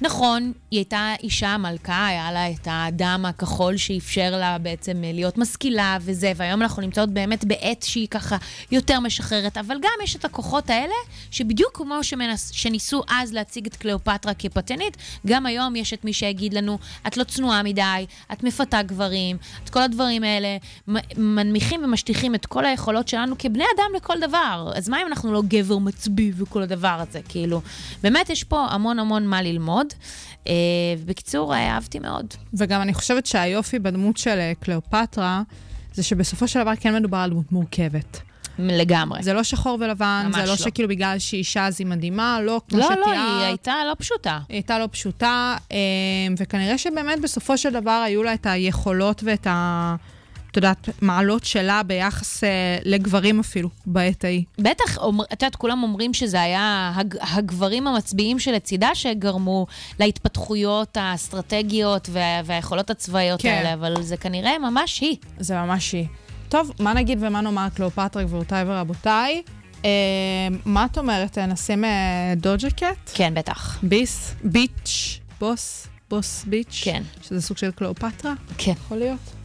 [0.00, 5.38] נכון, היא הייתה אישה מלכה, היה לה את הדם הכחול שאפשר לה בעצם אה, להיות
[5.38, 8.36] משכילה וזה, והיום אנחנו נמצאות באמת בעת שהיא ככה
[8.72, 10.94] יותר משחררת, אבל גם יש את הכוחות האלה,
[11.30, 16.54] שבדיוק כמו שמנס, שניסו אז להציג את קליאופטרה כפתנית, גם היום יש את מי שיגיד
[16.54, 20.56] לנו, את לא צנועה מדי, את מפתה גברים, את כל הדברים האלה,
[21.16, 24.72] מנמיכים ומשטיחים את כל היכולות שלנו כבני אדם לכל דבר.
[24.74, 27.60] אז מה אם אנחנו לא גבר מצביא וכל הדבר הזה, כאילו?
[28.02, 29.85] באמת יש פה המון המון מה ללמוד.
[30.98, 32.34] ובקיצור, אה, אהבתי מאוד.
[32.54, 35.42] וגם אני חושבת שהיופי בדמות של אה, קליאופטרה,
[35.94, 38.20] זה שבסופו של דבר כן מדובר על דמות מורכבת.
[38.58, 39.22] לגמרי.
[39.22, 40.56] זה לא שחור ולבן, זה לא לא.
[40.56, 43.06] שכאילו בגלל שהיא אישה אז היא מדהימה, לא כמו לא, שתיארת.
[43.06, 44.38] לא, היא הייתה לא פשוטה.
[44.48, 45.76] היא הייתה לא פשוטה, אה,
[46.38, 49.96] וכנראה שבאמת בסופו של דבר היו לה את היכולות ואת ה...
[50.56, 52.48] את יודעת, מעלות שלה ביחס אה,
[52.84, 54.44] לגברים אפילו, בעת ההיא.
[54.58, 59.66] בטח, אומר- את יודעת, כולם אומרים שזה היה הג, הגברים המצביעים שלצידה שגרמו
[60.00, 63.48] להתפתחויות האסטרטגיות וה, והיכולות הצבאיות כן.
[63.48, 65.16] האלה, אבל זה כנראה ממש היא.
[65.38, 66.06] זה ממש היא.
[66.48, 69.42] טוב, מה נגיד ומה נאמר קליאופטרה, גבירותיי ורבותיי?
[69.84, 69.90] אה,
[70.64, 71.38] מה את אומרת?
[71.38, 71.90] אה, נשים אה,
[72.36, 73.10] Doja Cat?
[73.14, 73.78] כן, בטח.
[73.82, 74.34] ביס?
[74.44, 75.20] Bitch?
[75.40, 75.86] Boss?
[76.10, 76.80] Boss Bitch?
[76.84, 77.02] כן.
[77.22, 78.32] שזה סוג של קליאופטרה?
[78.58, 78.72] כן.
[78.72, 79.35] יכול להיות.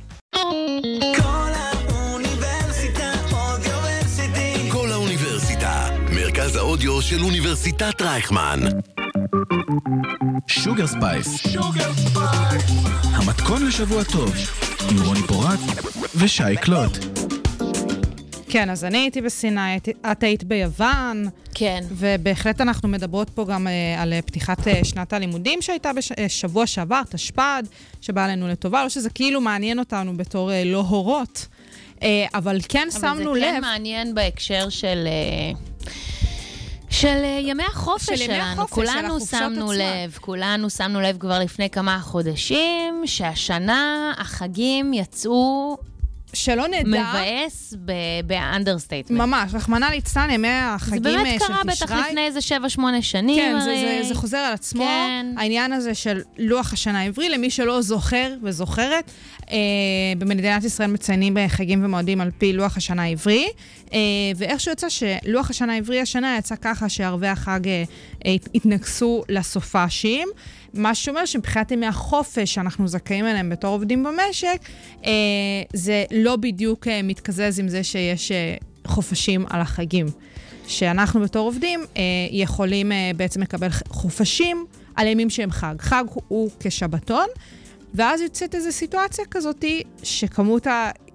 [4.71, 8.59] קול האוניברסיטה, מרכז האודיו של אוניברסיטת רייכמן.
[10.47, 11.55] Sugar Spice.
[13.03, 14.33] המתכון לשבוע טוב,
[14.89, 15.59] עם רוני פורט
[16.15, 16.97] ושי קלוט.
[18.51, 19.77] כן, אז אני הייתי בסיני,
[20.11, 21.83] את היית ביוון, כן.
[21.89, 27.01] ובהחלט אנחנו מדברות פה גם אה, על אה, פתיחת אה, שנת הלימודים שהייתה בשבוע שעבר,
[27.09, 27.63] תשפ"ד,
[28.01, 31.47] שבאה עלינו לטובה, לא שזה כאילו מעניין אותנו בתור לא הורות,
[32.33, 33.55] אבל כן שמנו אבל זה לב...
[33.55, 35.07] כן מעניין בהקשר של...
[36.89, 39.85] של ימי החופש של ימי שלנו, החופש, של כולנו החופשות שמנו עצמן.
[39.85, 45.77] לב, כולנו שמנו לב כבר לפני כמה חודשים, שהשנה החגים יצאו
[46.33, 47.73] שלא נדע, מבאס
[48.25, 49.19] ב understatement.
[49.19, 52.01] ממש, רחמנא ליצלן, ימי זה החגים אה, באמת של קרה בחגי תשרי.
[52.07, 52.39] לפני איזה
[52.75, 54.03] 7-8 שנים, כן, זה, הרי.
[54.03, 54.83] זה, זה חוזר על עצמו.
[54.83, 55.25] כן.
[55.37, 59.11] העניין הזה של לוח השנה העברי, למי שלא זוכר וזוכרת,
[59.51, 59.57] אה,
[60.17, 63.47] במדינת ישראל מציינים חגים ומועדים על פי לוח השנה העברי,
[64.35, 67.83] ואיכשהו יצא שלוח השנה העברי השנה יצא ככה שערבי החג אה,
[68.25, 70.29] אה, התנקזו לסופ"שים.
[70.73, 74.59] מה שאומר שמבחינת ימי החופש שאנחנו זכאים אליהם בתור עובדים במשק,
[75.05, 75.11] אה,
[75.73, 78.55] זה לא בדיוק אה, מתקזז עם זה שיש אה,
[78.87, 80.05] חופשים על החגים.
[80.67, 82.01] שאנחנו בתור עובדים אה,
[82.31, 85.75] יכולים אה, בעצם לקבל חופשים על ימים שהם חג.
[85.79, 87.25] חג הוא, כשבתון,
[87.93, 90.67] ואז יוצאת איזו סיטואציה כזאתי, שכמות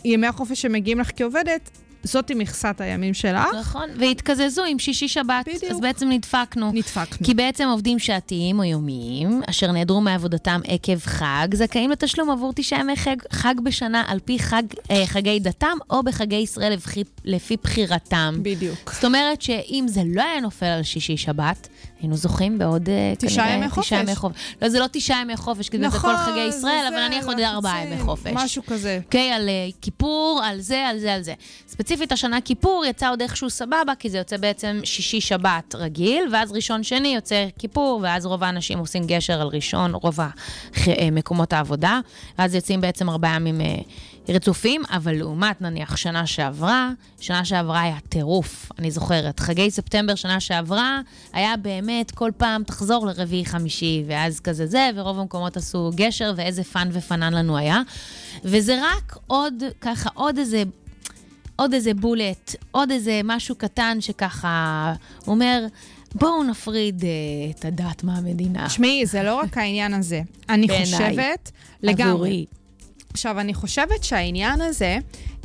[0.05, 1.71] ימי החופש שמגיעים לך כעובדת,
[2.07, 5.73] זאתי מכסת הימים שלך, נכון, והתקזזו עם שישי שבת, בדיוק.
[5.73, 6.73] אז בעצם נדפקנו.
[6.73, 7.27] נדפקנו.
[7.27, 12.81] כי בעצם עובדים שעתיים או יומיים, אשר נעדרו מעבודתם עקב חג, זכאים לתשלום עבור תשעה
[12.81, 17.57] ימי חג, חג בשנה על פי חג, אה, חגי דתם או בחגי ישראל לפי, לפי
[17.63, 18.35] בחירתם.
[18.43, 18.93] בדיוק.
[18.93, 21.69] זאת אומרת שאם זה לא היה נופל על שישי שבת,
[22.01, 23.87] היינו זוכים בעוד אה, תשעה ימי חופש.
[23.87, 24.37] תשעה ימי חופש.
[24.63, 27.27] לא, זה לא תשעה ימי חופש, כי זה כל חגי ישראל, נכון, זה אבל נניח
[27.27, 28.33] עוד ארבעה ימי חופש.
[28.35, 29.01] משהו כזה.
[29.05, 31.35] אוקיי, על אה, כיפור, על זה, על זה, על זה.
[31.69, 37.09] ספציפית השנה כיפור יצא עוד איכשהו סבבה, כי זה יוצא בעצם שישי-שבת רגיל, ואז ראשון-שני
[37.09, 40.19] יוצא כיפור, ואז רוב האנשים עושים גשר על ראשון, רוב
[41.13, 42.01] מקומות העבודה,
[42.39, 43.77] ואז יוצאים בעצם ארבעה ימים אה,
[44.29, 49.41] רצופים, אבל לעומת נניח שנה שעברה, שנה שעברה היה טירוף, אני זוכרת.
[49.41, 51.01] חגי ספטמבר שנה שעברה,
[51.33, 56.89] היה באמת כל פעם תחזור לרביעי-חמישי, ואז כזה זה, ורוב המקומות עשו גשר, ואיזה fun
[56.93, 57.83] ופנן לנו היה.
[58.45, 60.63] וזה רק עוד, ככה, עוד איזה...
[61.59, 64.93] עוד איזה bullet, עוד איזה משהו קטן שככה
[65.27, 65.67] אומר,
[66.15, 67.11] בואו נפריד אה,
[67.51, 68.67] את הדת מהמדינה.
[68.67, 70.21] תשמעי, זה לא רק העניין הזה.
[70.49, 70.69] אני.
[70.69, 72.11] חושבת, לגמרי.
[72.11, 72.47] עבורי.
[73.17, 74.99] עכשיו, אני חושבת שהעניין הזה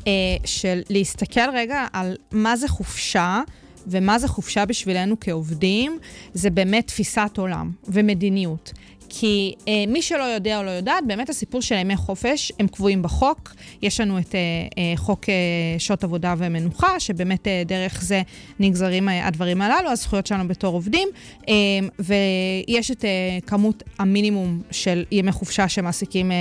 [0.07, 0.12] אה,
[0.45, 3.41] של להסתכל רגע על מה זה חופשה,
[3.88, 5.99] ומה זה חופשה בשבילנו כעובדים,
[6.34, 8.71] זה באמת תפיסת עולם ומדיניות.
[9.13, 13.02] כי אה, מי שלא יודע או לא יודעת, באמת הסיפור של ימי חופש, הם קבועים
[13.02, 13.54] בחוק.
[13.82, 14.39] יש לנו את אה,
[14.78, 15.34] אה, חוק אה,
[15.80, 18.21] שעות עבודה ומנוחה, שבאמת אה, דרך זה
[18.60, 21.10] נגזרים אה, הדברים הללו, הזכויות שלנו בתור עובדים,
[21.50, 21.54] אה,
[22.00, 23.10] ויש את אה,
[23.47, 26.38] כמות המינימום של ימי חופשה שמעסיקים אה,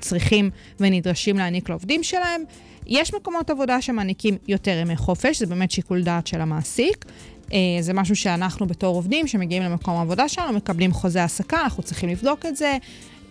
[0.00, 2.42] צריכים ונדרשים להעניק לעובדים שלהם.
[2.86, 7.04] יש מקומות עבודה שמעניקים יותר ימי חופש, זה באמת שיקול דעת של המעסיק.
[7.52, 12.08] אה, זה משהו שאנחנו בתור עובדים שמגיעים למקום העבודה שלנו, מקבלים חוזה העסקה, אנחנו צריכים
[12.08, 12.76] לבדוק את זה.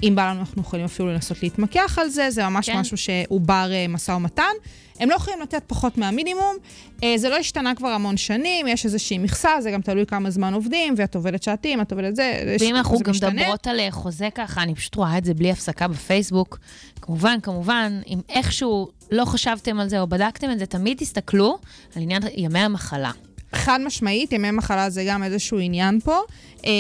[0.04, 2.80] אם בא לנו, אנחנו יכולים אפילו לנסות להתמקח על זה, זה ממש כן.
[2.80, 4.52] משהו שהוא בר אה, משא ומתן.
[5.00, 6.56] הם לא יכולים לתת פחות מהמינימום,
[7.04, 10.54] אה, זה לא השתנה כבר המון שנים, יש איזושהי מכסה, זה גם תלוי כמה זמן
[10.54, 13.14] עובדים, ואת עובדת שעתיים, את עובדת זה, ואם אנחנו גם.
[13.14, 16.60] מדברות על חוזה ככה, אני פשוט רואה את זה בלי הפסקה בפייסבוק.
[17.02, 21.58] כמובן, כמובן, אם איכשהו לא חשבתם על זה או בדקתם את זה, תמיד תסתכלו
[21.96, 23.12] על עניין ימי המחלה.
[23.56, 26.20] חד משמעית, ימי מחלה זה גם איזשהו עניין פה,
[26.66, 26.72] אה,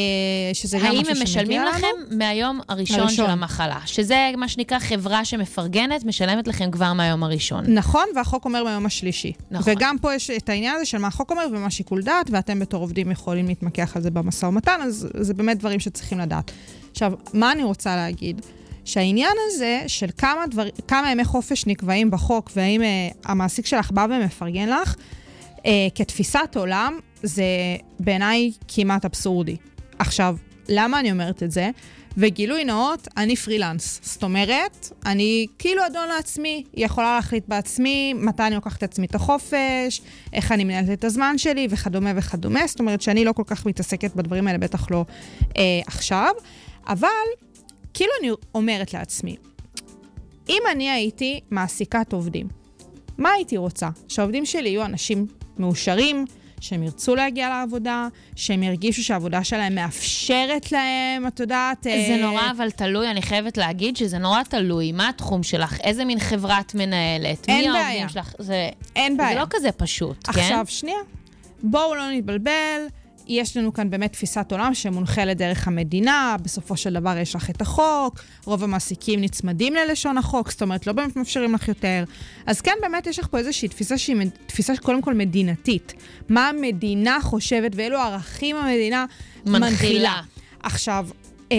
[0.53, 1.77] שזה גם האם משהו הם משלמים שמגיע לנו.
[1.77, 3.25] לכם מהיום הראשון, הראשון.
[3.25, 3.79] של המחלה?
[3.85, 7.63] שזה מה שנקרא חברה שמפרגנת, משלמת לכם כבר מהיום הראשון.
[7.67, 9.33] נכון, והחוק אומר ביום השלישי.
[9.51, 9.73] נכון.
[9.75, 12.81] וגם פה יש את העניין הזה של מה החוק אומר ומה שיקול דעת, ואתם בתור
[12.81, 16.51] עובדים יכולים להתמקח על זה במשא ומתן, אז זה באמת דברים שצריכים לדעת.
[16.91, 18.41] עכשיו, מה אני רוצה להגיד?
[18.85, 22.87] שהעניין הזה של כמה, דבר, כמה ימי חופש נקבעים בחוק, והאם אה,
[23.25, 24.95] המעסיק שלך בא ומפרגן לך,
[25.65, 27.43] אה, כתפיסת עולם, זה
[27.99, 29.57] בעיניי כמעט אבסורדי.
[29.99, 30.35] עכשיו,
[30.69, 31.69] למה אני אומרת את זה?
[32.17, 33.99] וגילוי נאות, אני פרילנס.
[34.03, 40.01] זאת אומרת, אני כאילו אדון לעצמי, יכולה להחליט בעצמי מתי אני לוקחת לעצמי את החופש,
[40.33, 42.67] איך אני מנהלת את הזמן שלי וכדומה וכדומה.
[42.67, 45.05] זאת אומרת שאני לא כל כך מתעסקת בדברים האלה, בטח לא
[45.57, 46.31] אה, עכשיו.
[46.87, 47.07] אבל,
[47.93, 49.35] כאילו אני אומרת לעצמי,
[50.49, 52.47] אם אני הייתי מעסיקת עובדים,
[53.17, 53.89] מה הייתי רוצה?
[54.07, 55.27] שהעובדים שלי יהיו אנשים
[55.59, 56.25] מאושרים,
[56.61, 61.83] שהם ירצו להגיע לעבודה, שהם ירגישו שהעבודה שלהם מאפשרת להם, את יודעת...
[61.83, 64.91] זה אה, נורא אבל תלוי, אני חייבת להגיד שזה נורא תלוי.
[64.91, 65.79] מה התחום שלך?
[65.79, 67.49] איזה מין חברה את מנהלת?
[67.49, 67.87] אין מי בעיה.
[67.87, 68.33] העובדים שלך?
[68.39, 69.39] זה, אין זה בעיה.
[69.39, 70.39] לא כזה פשוט, כן?
[70.39, 70.99] עכשיו, שנייה.
[71.63, 72.81] בואו לא נתבלבל.
[73.27, 77.61] יש לנו כאן באמת תפיסת עולם שמונחה לדרך המדינה, בסופו של דבר יש לך את
[77.61, 82.03] החוק, רוב המעסיקים נצמדים ללשון החוק, זאת אומרת, לא באמת מאפשרים לך יותר.
[82.45, 85.93] אז כן, באמת יש לך פה איזושהי תפיסה שהיא תפיסה קודם כל מדינתית.
[86.29, 89.05] מה המדינה חושבת ואילו ערכים המדינה
[89.45, 89.69] מנחילה.
[89.69, 90.21] מנחילה.
[90.63, 91.07] עכשיו,
[91.51, 91.57] אה,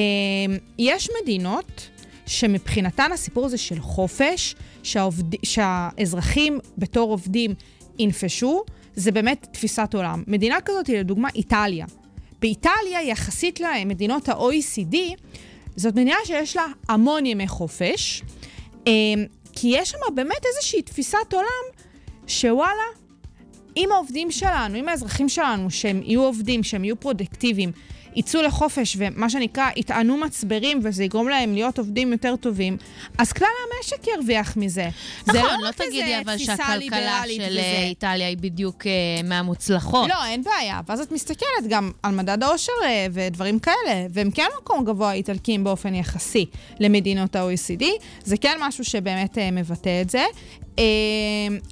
[0.78, 1.88] יש מדינות
[2.26, 5.34] שמבחינתן הסיפור הזה של חופש, שהעובד...
[5.42, 7.54] שהאזרחים בתור עובדים
[7.98, 8.64] ינפשו,
[8.96, 10.22] זה באמת תפיסת עולם.
[10.26, 11.86] מדינה כזאת היא לדוגמה איטליה.
[12.40, 14.96] באיטליה, יחסית למדינות ה-OECD,
[15.76, 18.22] זאת מדינה שיש לה המון ימי חופש,
[18.86, 18.92] אה,
[19.52, 21.64] כי יש שם באמת איזושהי תפיסת עולם
[22.26, 23.04] שוואלה,
[23.76, 27.72] אם העובדים שלנו, אם האזרחים שלנו, שהם יהיו עובדים, שהם יהיו פרודקטיביים,
[28.16, 32.76] יצאו לחופש ומה שנקרא, יטענו מצברים וזה יגרום להם להיות עובדים יותר טובים,
[33.18, 34.88] אז כלל המשק ירוויח מזה.
[35.26, 37.58] זה נכון, לא איזה תגידי אבל שהכלכלה של וזה.
[37.60, 38.92] אה, איטליה היא בדיוק אה,
[39.24, 40.08] מהמוצלחות.
[40.08, 40.80] לא, אין בעיה.
[40.88, 45.64] ואז את מסתכלת גם על מדד העושר אה, ודברים כאלה, והם כן מקום גבוה איטלקים
[45.64, 46.46] באופן יחסי
[46.80, 47.84] למדינות ה-OECD.
[48.24, 50.24] זה כן משהו שבאמת אה, מבטא את זה.
[50.78, 50.84] אה,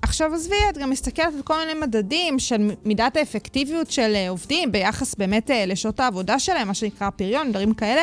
[0.03, 4.73] עכשיו עזבי, את גם מסתכלת על כל מיני מדדים של מידת האפקטיביות של אה, עובדים
[4.73, 8.03] ביחס באמת אה, לשעות העבודה שלהם, מה שנקרא פריון, דברים כאלה,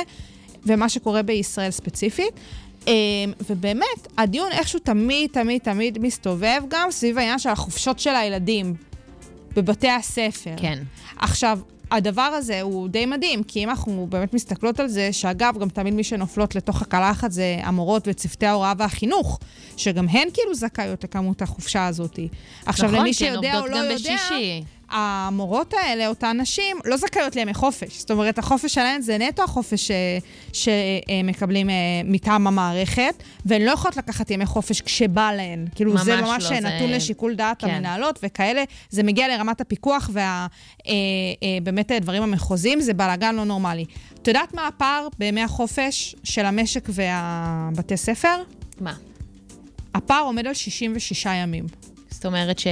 [0.66, 2.34] ומה שקורה בישראל ספציפית.
[2.88, 2.94] אה,
[3.50, 8.74] ובאמת, הדיון איכשהו תמיד, תמיד, תמיד מסתובב גם סביב העניין של החופשות של הילדים.
[9.56, 10.54] בבתי הספר.
[10.58, 10.84] כן.
[11.18, 11.60] עכשיו,
[11.91, 15.93] הדבר הזה הוא די מדהים, כי אם אנחנו באמת מסתכלות על זה, שאגב, גם תמיד
[15.93, 19.39] מי שנופלות לתוך הקלחת זה המורות וצוותי ההוראה והחינוך,
[19.78, 22.19] שגם הן כאילו זכאיות לכמות החופשה הזאת.
[22.65, 24.63] עכשיו, נכון, למי שיודע או עובדות לא גם יודע, בשישי.
[24.89, 27.99] המורות האלה, אותן נשים, לא זכאיות לימי חופש.
[27.99, 29.91] זאת אומרת, החופש שלהן זה נטו החופש
[30.54, 31.75] שמקבלים אה,
[32.06, 33.13] מטעם המערכת,
[33.45, 35.65] והן לא יכולות לקחת ימי חופש כשבא להן.
[35.75, 37.69] כאילו, ממש זה לא, ממש זה- נתון לשיקול דעת כן.
[37.69, 38.63] המנהלות וכאלה.
[38.89, 40.10] זה מגיע לרמת הפיקוח
[41.60, 43.86] ובאמת הדברים המחוזיים, זה בלאגן לא נורמלי.
[44.13, 48.43] את יודעת מה הפער בימי החופש של המשק והבתי ספר?
[48.82, 48.93] מה?
[49.95, 51.65] הפער עומד על 66 ימים.
[52.12, 52.67] זאת אומרת ש...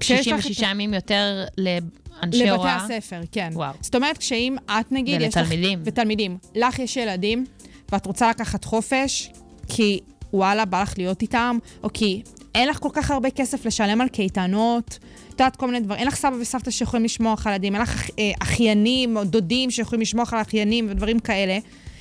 [0.00, 2.76] כשיש לך 66 את- ימים יותר לאנשי לבתי הוראה.
[2.76, 3.50] הספר, כן.
[3.52, 3.72] וואו.
[3.80, 5.42] זאת אומרת, כשאם את נגיד, יש לך...
[5.42, 5.78] ולתלמידים.
[5.84, 6.38] ותלמידים.
[6.54, 7.44] לך יש ילדים,
[7.92, 9.30] ואת רוצה לקחת חופש,
[9.68, 10.00] כי
[10.32, 12.22] וואלה, בא לך להיות איתם, או כי
[12.54, 15.98] אין לך כל כך הרבה כסף לשלם על קייטנות, את יודעת, כל מיני דברים.
[15.98, 20.00] אין לך סבא וסבתא שיכולים לשמוח על ילדים, אין לך אה, אחיינים או דודים שיכולים
[20.00, 21.58] לשמוח על אחיינים ודברים כאלה.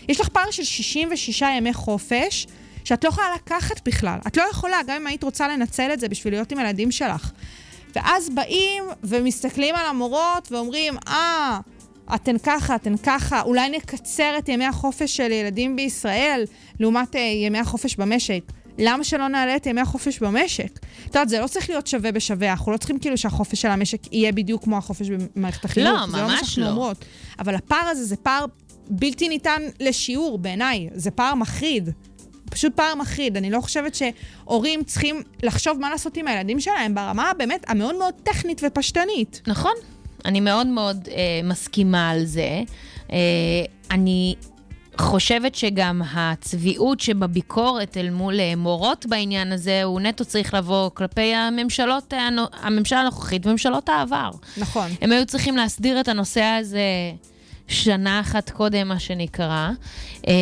[0.10, 2.48] יש לך פער של 66 ימי חופש,
[2.84, 4.20] שאת לא יכולה לקחת בכלל.
[4.28, 7.32] את לא יכולה, גם אם היית רוצה לנצל את זה בשביל להיות עם הילדים שלך.
[7.96, 11.60] ואז באים ומסתכלים על המורות ואומרים, אה,
[12.16, 16.44] אתן ככה, אתן ככה, אולי נקצר את ימי החופש של ילדים בישראל
[16.80, 18.42] לעומת uh, ימי החופש במשק.
[18.78, 20.80] למה שלא נעלה את ימי החופש במשק?
[20.80, 24.14] את יודעת, זה לא צריך להיות שווה בשווה, אנחנו לא צריכים כאילו שהחופש של המשק
[24.14, 26.00] יהיה בדיוק כמו החופש במערכת החינוך.
[26.00, 26.70] לא, זה לא מה ממש שאנחנו לא.
[26.70, 27.06] אומרות.
[27.40, 28.46] אבל הפער הזה זה פער
[28.90, 31.90] בלתי ניתן לשיעור בעיניי, זה פער מחריד.
[32.54, 33.38] פשוט פער מחריד.
[33.38, 38.14] אני לא חושבת שהורים צריכים לחשוב מה לעשות עם הילדים שלהם ברמה באמת המאוד מאוד
[38.24, 39.42] טכנית ופשטנית.
[39.48, 39.74] נכון,
[40.26, 42.62] אני מאוד מאוד אה, מסכימה על זה.
[43.12, 43.18] אה,
[43.92, 44.36] אני
[44.98, 51.36] חושבת שגם הצביעות שבביקורת אל מול אה, מורות בעניין הזה, הוא נטו צריך לבוא כלפי
[51.36, 54.30] הממשלות, אה, הממשלה הנוכחית וממשלות העבר.
[54.58, 54.92] נכון.
[55.02, 56.82] הם היו צריכים להסדיר את הנושא הזה
[57.68, 59.70] שנה אחת קודם, מה שנקרא.
[60.28, 60.34] אמ,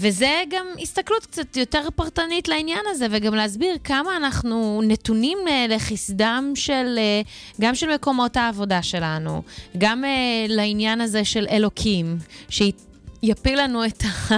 [0.00, 6.52] וזה גם הסתכלות קצת יותר פרטנית לעניין הזה, וגם להסביר כמה אנחנו נתונים אה, לחסדם
[6.54, 7.20] של, אה,
[7.60, 9.42] גם של מקומות העבודה שלנו,
[9.78, 10.10] גם אה,
[10.48, 14.34] לעניין הזה של אלוקים, שיפיל לנו את, ה...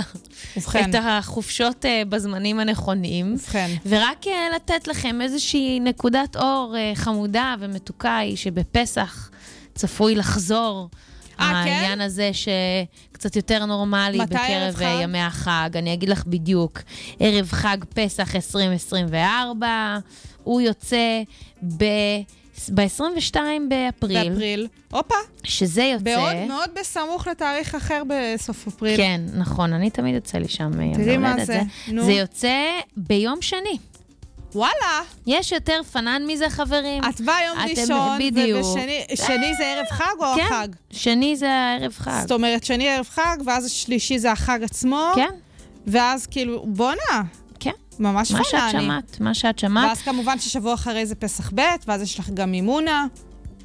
[0.56, 0.90] ובכן.
[0.90, 3.34] את החופשות בזמנים הנכונים.
[3.34, 3.70] ובכן.
[3.86, 4.24] ורק
[4.56, 9.30] לתת לכם איזושהי נקודת אור חמודה ומתוקה היא שבפסח
[9.74, 10.88] צפוי לחזור.
[11.40, 11.52] אה, כן?
[11.52, 15.00] העניין הזה שקצת יותר נורמלי בקרב אה?
[15.02, 15.70] ימי החג.
[15.74, 16.78] אני אגיד לך בדיוק,
[17.20, 19.98] ערב חג פסח 2024,
[20.44, 21.22] הוא יוצא
[21.76, 21.84] ב...
[22.74, 23.36] ב-22
[23.68, 24.68] באפריל, באפריל.
[24.90, 25.14] הופה,
[25.44, 26.04] שזה יוצא...
[26.04, 28.96] בעוד מאוד בסמוך לתאריך אחר בסוף אפריל.
[28.96, 31.46] כן, נכון, אני תמיד יוצא לי שם יום תראי מה הולדת.
[31.46, 32.04] זה, נו.
[32.04, 33.78] זה יוצא ביום שני.
[34.54, 37.04] וואלה, יש יותר פנן מזה, חברים?
[37.04, 38.64] את באה יום אתם- ראשון, בדיוק.
[38.66, 40.68] ובשני שני זה ערב חג או כן, החג?
[40.90, 42.18] שני זה הערב חג.
[42.20, 45.10] זאת אומרת, שני ערב חג, ואז השלישי זה החג עצמו.
[45.14, 45.28] כן,
[45.86, 47.22] ואז כאילו, בואנה,
[47.60, 47.70] כן.
[47.98, 48.60] ממש מה שאת.
[48.72, 52.50] שמעת, מה שאת שמעת, ואז כמובן ששבוע אחרי זה פסח ב', ואז יש לך גם
[52.50, 53.06] מימונה,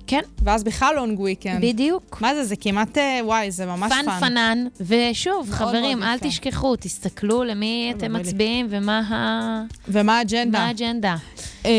[0.07, 1.61] כן, ואז בכלל long weekend.
[1.65, 2.17] בדיוק.
[2.21, 4.05] מה זה, זה כמעט, אה, וואי, זה ממש fun.
[4.05, 6.29] fun פנן, ושוב, מאוד חברים, מאוד אל.
[6.29, 8.13] תשכחו, תסתכלו למי אתם.
[8.13, 10.59] מצביעים ומה ה- ומה האג'נדה?
[10.59, 11.15] מה האג'נדה.
[11.65, 11.71] אה,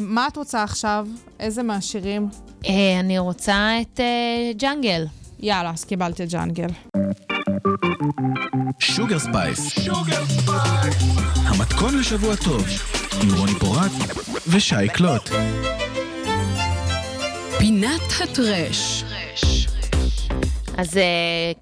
[0.00, 1.06] מה את רוצה עכשיו?
[1.40, 2.28] איזה מהשירים?
[2.66, 4.04] אה, אני רוצה את אה,
[4.56, 5.06] Jungle.
[5.40, 6.68] יאללה, אז קיבלת את Jungle.
[8.78, 9.74] Sugar Spice.
[11.36, 12.64] המתכון לשבוע טוב,
[13.22, 13.92] עם רוני פורט
[14.48, 15.30] ושי קלוט.
[17.64, 19.04] פינת ה trash.
[20.76, 21.52] אז אה,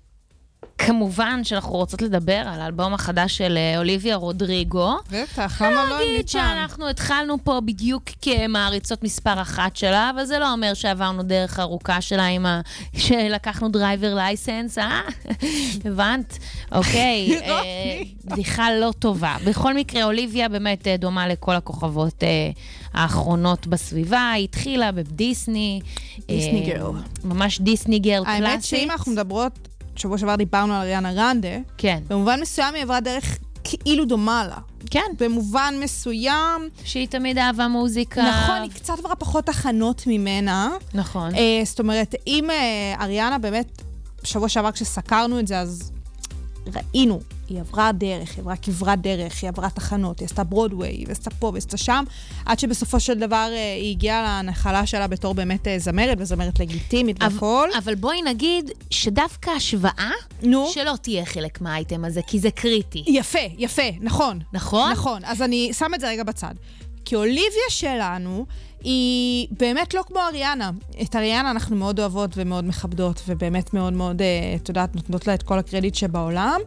[0.86, 4.96] כמובן שאנחנו רוצות לדבר על האלבום החדש של אה, אוליביה רודריגו.
[5.10, 6.28] בטח, למה לא ניתן?
[6.28, 12.00] שאנחנו התחלנו פה בדיוק כמעריצות מספר אחת שלה, אבל זה לא אומר שעברנו דרך ארוכה
[12.00, 12.60] שלה עם ה...
[12.96, 15.00] שלקחנו driver license, אה?
[15.84, 16.38] הבנת?
[16.72, 17.52] אוקיי, אה,
[18.24, 19.36] בדיחה לא טובה.
[19.44, 22.22] בכל מקרה, אוליביה באמת אה, דומה לכל הכוכבות
[22.94, 24.30] האחרונות בסביבה.
[24.30, 25.80] היא התחילה בדיסני.
[26.28, 26.92] Disney girl.
[27.24, 28.44] ממש Disney girl קלאסית.
[28.44, 33.00] האמת שאם אנחנו מדברות, שבוע שעבר דיברנו על אריאנה גרנדה, כן, במובן מסוים היא עברה
[33.00, 34.56] דרך כאילו דומה לה.
[34.90, 35.12] כן.
[35.20, 38.22] במובן מסוים, שהיא תמיד אהבה מוזיקה.
[38.22, 40.70] נכון, היא קצת עברה פחות תחנות ממנה.
[40.94, 41.34] נכון.
[41.34, 43.82] אה, זאת אומרת, אם אה, אריאנה באמת,
[44.22, 45.92] בשבוע שעבר כשסקרנו את זה, אז
[46.66, 47.20] ראינו,
[47.52, 51.30] היא עברה דרך, היא עברה כברת דרך, היא עברה תחנות, היא עשתה ברודוויי, היא עשתה
[51.30, 52.04] פה ועשתה שם,
[52.46, 57.22] עד שבסופו של דבר אה, היא הגיעה לנחלה שלה בתור באמת אה, זמרת, וזמרת לגיטימית
[57.22, 57.68] אבל- והכל.
[57.78, 60.10] אבל בואי נגיד שדווקא השוואה,
[60.42, 60.66] נו.
[60.74, 63.04] שלא תהיה חלק מהאייטם הזה, כי זה קריטי.
[63.06, 64.38] יפה, יפה, נכון.
[64.52, 64.92] נכון?
[64.92, 66.54] נכון, אז אני שם את זה רגע בצד.
[67.04, 68.46] כי אוליביה שלנו
[68.84, 70.70] היא באמת לא כמו אריאנה.
[71.02, 75.34] את אריאנה אנחנו מאוד אוהבות ומאוד מכבדות, ובאמת מאוד מאוד, אה, את יודעת, נותנות לה
[75.34, 76.60] את כל הקרדיט שבעולם.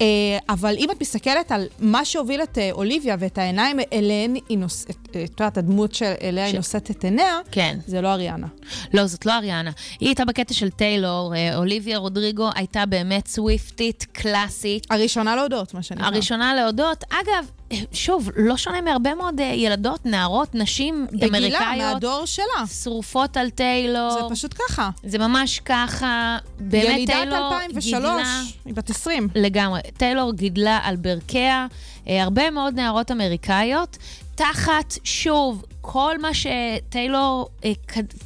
[0.00, 0.06] אה,
[0.48, 5.01] אבל אם את מסתכלת על מה שהוביל את אה, אוליביה ואת העיניים אליהן היא נושאת,
[5.24, 7.78] את יודעת, הדמות שאליה היא ש- נושאת את עיניה, כן.
[7.86, 8.46] זה לא אריאנה.
[8.94, 9.70] לא, זאת לא אריאנה.
[10.00, 14.86] היא הייתה בקטע של טיילור, אה, אוליביה רודריגו הייתה באמת סוויפטית, קלאסית.
[14.90, 16.06] הראשונה להודות, מה שנקרא.
[16.06, 17.04] הראשונה להודות.
[17.10, 22.66] אגב, אה, שוב, לא שונה מהרבה מאוד אה, ילדות, נערות, נשים בגילה, אמריקאיות, מהדור שלה.
[22.82, 24.10] שרופות על טיילור.
[24.10, 24.90] זה פשוט ככה.
[25.04, 26.38] זה ממש ככה.
[26.60, 28.40] באמת ילידת טיילור 2003, גידלה...
[28.64, 29.28] היא בת 20.
[29.34, 29.80] לגמרי.
[29.96, 31.66] טיילור גידלה על ברכיה
[32.08, 33.98] אה, הרבה מאוד נערות אמריקאיות,
[34.42, 37.72] תחת, שוב, כל מה שטיילור אה,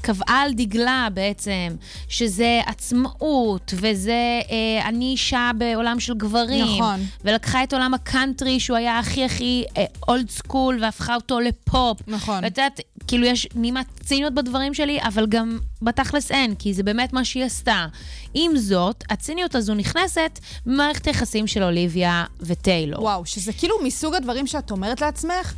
[0.01, 1.77] קבעה על דגלה בעצם,
[2.09, 6.65] שזה עצמאות, וזה אה, אני אישה בעולם של גברים.
[6.65, 7.01] נכון.
[7.25, 9.65] ולקחה את עולם הקאנטרי, שהוא היה הכי הכי
[10.09, 11.99] old school, והפכה אותו לפופ.
[12.07, 12.45] נכון.
[12.45, 17.13] ואת יודעת, כאילו יש נימת ציניות בדברים שלי, אבל גם בתכלס אין, כי זה באמת
[17.13, 17.87] מה שהיא עשתה.
[18.35, 23.03] עם זאת, הציניות הזו נכנסת במערכת היחסים של אוליביה וטיילור.
[23.03, 25.55] וואו, שזה כאילו מסוג הדברים שאת אומרת לעצמך,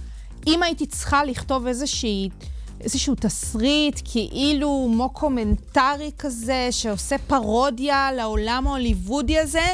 [0.46, 2.28] אם הייתי צריכה לכתוב איזושהי...
[2.80, 9.66] איזשהו תסריט, כאילו מוקומנטרי כזה, שעושה פרודיה לעולם ההוליוודי הזה,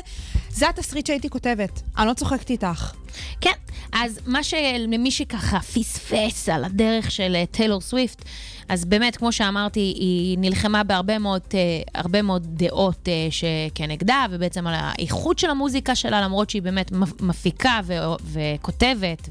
[0.51, 1.83] זה התסריט שהייתי כותבת.
[1.99, 2.93] אני לא צוחקת איתך.
[3.41, 3.53] כן,
[3.93, 8.25] אז מה שלמי שככה פספס על הדרך של אה, טיילור סוויפט,
[8.69, 11.61] אז באמת, כמו שאמרתי, היא נלחמה בהרבה מאוד, אה,
[11.95, 17.21] הרבה מאוד דעות אה, שכנגדה, ובעצם על האיכות של המוזיקה שלה, למרות שהיא באמת מפ-
[17.21, 17.95] מפיקה ו-
[18.33, 19.29] וכותבת,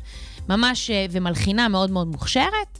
[0.49, 2.79] ממש, אה, ומלחינה מאוד מאוד מוכשרת.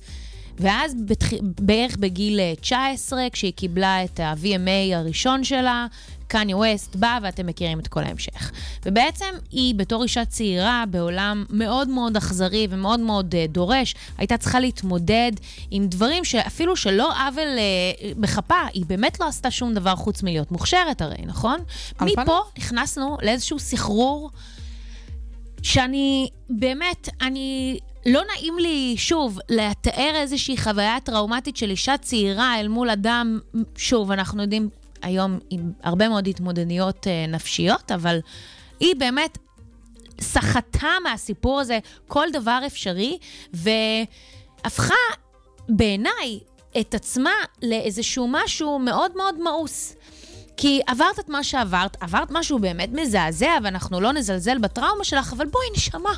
[0.60, 1.28] ואז בתח...
[1.42, 5.88] בערך בגיל אה, 19, כשהיא קיבלה את ה-VMA הראשון שלה,
[6.28, 8.52] קניה ווסט בא ואתם מכירים את כל ההמשך.
[8.86, 14.60] ובעצם היא בתור אישה צעירה בעולם מאוד מאוד אכזרי ומאוד מאוד uh, דורש, הייתה צריכה
[14.60, 15.32] להתמודד
[15.72, 20.52] עם דברים שאפילו שלא עוול uh, בכפה, היא באמת לא עשתה שום דבר חוץ מלהיות
[20.52, 21.60] מוכשרת הרי, נכון?
[22.02, 22.38] מפה.
[22.58, 24.32] נכנסנו לאיזשהו סחרור
[25.64, 27.80] שאני, באמת, אני...
[28.06, 33.40] לא נעים לי, שוב, לתאר איזושהי חוויה טראומטית של אישה צעירה אל מול אדם,
[33.76, 34.70] שוב, אנחנו יודעים
[35.02, 38.20] היום עם הרבה מאוד התמודדויות אה, נפשיות, אבל
[38.80, 39.38] היא באמת
[40.22, 43.18] סחטה מהסיפור הזה כל דבר אפשרי,
[43.54, 44.94] והפכה
[45.70, 46.40] בעיניי
[46.80, 47.34] את עצמה
[47.64, 49.96] לאיזשהו משהו מאוד מאוד מאוס.
[50.58, 55.46] כי עברת את מה שעברת, עברת משהו באמת מזעזע, ואנחנו לא נזלזל בטראומה שלך, אבל
[55.46, 56.14] בואי, נשמה.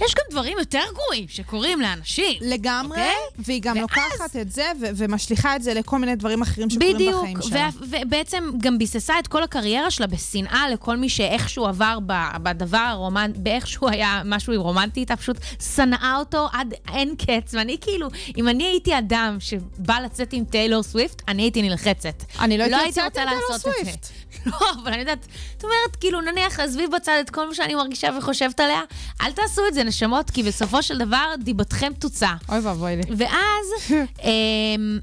[0.00, 2.38] יש גם דברים יותר גרועים שקורים לאנשים.
[2.40, 3.14] לגמרי, אוקיי?
[3.38, 6.94] והיא גם ואז- לוקחת את זה ו- ומשליכה את זה לכל מיני דברים אחרים שקורים
[6.94, 7.68] בדיוק, בחיים שלה.
[7.80, 11.98] ו- ובעצם גם ביססה את כל הקריירה שלה בשנאה לכל מי שאיכשהו עבר
[12.42, 15.36] בדבר הרומנטי, באיכשהו היה משהו רומנטי איתה, פשוט
[15.74, 20.82] שנאה אותו עד אין קץ, ואני כאילו, אם אני הייתי אדם שבא לצאת עם טיילור
[20.82, 22.24] סוויפט, אני הייתי נלחצת.
[22.40, 23.90] אני לא הייתי יוצאת רוצה עם טיילור לעשות את זה.
[23.90, 24.06] סוויפט.
[24.46, 25.26] לא, אבל אני יודעת,
[25.56, 28.80] את אומרת, כאילו, נניח, עזבי בצד את כל מה שאני מרגישה וחושבת עליה,
[29.20, 32.28] אל תעשו את זה, נשמות, כי בסופו של דבר, דיבתכם תוצא.
[32.48, 33.02] אוי ואבוי לי.
[33.16, 33.92] ואז,
[34.24, 34.98] אמ,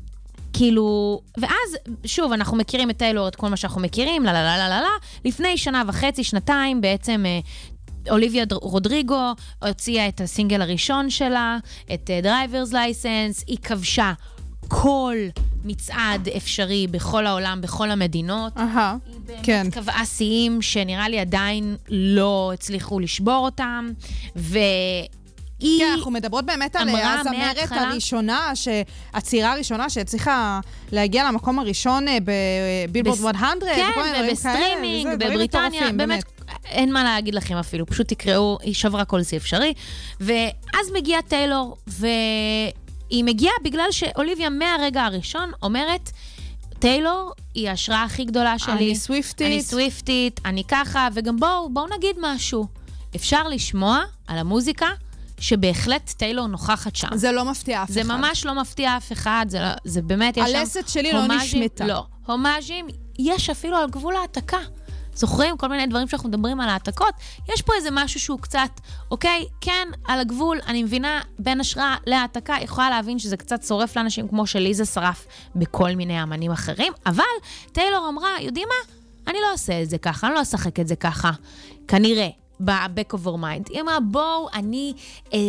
[0.54, 4.58] כאילו, ואז, שוב, אנחנו מכירים את טיילור, את כל מה שאנחנו מכירים, לה לה לה
[4.58, 4.90] לה לה לה.
[5.26, 7.24] לפני שנה וחצי, שנתיים, בעצם...
[7.26, 7.40] אה,
[8.10, 9.22] אוליביה דר- רודריגו
[9.64, 11.58] הוציאה את הסינגל הראשון שלה,
[11.94, 14.14] את drivers license, היא כבשה
[14.68, 15.16] כל
[15.66, 18.58] מצעד אפשרי בכל העולם, בכל המדינות.
[18.58, 18.96] אהה,
[19.26, 19.68] באמת כן.
[19.72, 23.90] קבעה שיאים שנראה לי עדיין לא הצליחו לשבור אותם,
[24.36, 25.08] והיא...
[25.80, 28.52] כן, אנחנו מדברות באמת על הזמרת מההתחלה- הראשונה,
[29.14, 30.60] הצעירה הראשונה שהצליחה
[30.92, 32.18] להגיע למקום הראשון אה,
[32.90, 33.90] בבילבורד בס- 100, כן,
[34.30, 36.24] ובסטרימינג, בבריטניה, באמת,
[36.66, 39.74] אין מה להגיד לכם אפילו, פשוט תקראו, היא שברה כל שיא אפשרי.
[40.20, 41.76] ואז מגיעה טיילור,
[43.10, 46.12] והיא מגיעה בגלל שאוליביה מהרגע הראשון אומרת,
[46.80, 48.74] טיילור היא ההשראה הכי גדולה שלי.
[48.74, 49.48] אני סוויפטית.
[49.48, 52.68] אני סוויפטית, אני ככה, וגם בואו, בואו נגיד משהו.
[53.16, 54.88] אפשר לשמוע על המוזיקה
[55.40, 57.08] שבהחלט טיילור נוכחת שם.
[57.16, 57.94] זה לא מפתיע אף אחד.
[57.94, 60.58] זה ממש לא מפתיע אף אחד, זה, לא, זה באמת, יש שם...
[60.58, 61.86] הלסת שלי לא הומאז'ים- נשמטה.
[61.86, 62.04] לא.
[62.26, 62.88] הומאז'ים,
[63.20, 64.58] יש אפילו על גבול העתקה.
[65.18, 67.14] זוכרים כל מיני דברים שאנחנו מדברים על העתקות?
[67.54, 68.70] יש פה איזה משהו שהוא קצת,
[69.12, 74.28] אוקיי, כן, על הגבול, אני מבינה, בין השראה להעתקה, יכולה להבין שזה קצת שורף לאנשים
[74.28, 77.24] כמו שלי זה שרף בכל מיני אמנים אחרים, אבל
[77.72, 78.94] טיילור אמרה, יודעים מה?
[79.32, 81.32] אני לא אעשה את זה ככה, אני לא אשחק את זה ככה.
[81.88, 82.47] כנראה.
[82.60, 83.70] ב-back of our mind.
[83.70, 84.94] היא אמרה, בואו, אני
[85.34, 85.40] אה,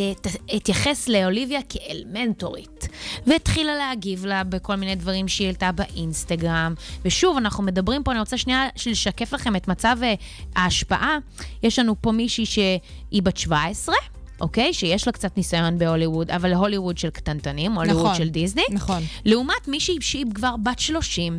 [0.57, 2.89] אתייחס לאוליביה כאל מנטורית.
[3.27, 6.75] והתחילה להגיב לה בכל מיני דברים שהיא העלתה באינסטגרם.
[7.05, 10.15] ושוב, אנחנו מדברים פה, אני רוצה שנייה לשקף לכם את מצב אה,
[10.57, 11.19] ההשפעה.
[11.63, 13.95] יש לנו פה מישהי שהיא בת 17,
[14.41, 14.73] אוקיי?
[14.75, 18.15] שיש לה קצת ניסיון בהוליווד, אבל הוליווד של קטנטנים, הוליווד נכון.
[18.15, 18.63] של דיסני.
[18.71, 19.03] נכון.
[19.25, 21.39] לעומת מישהי שהיא כבר בת 30,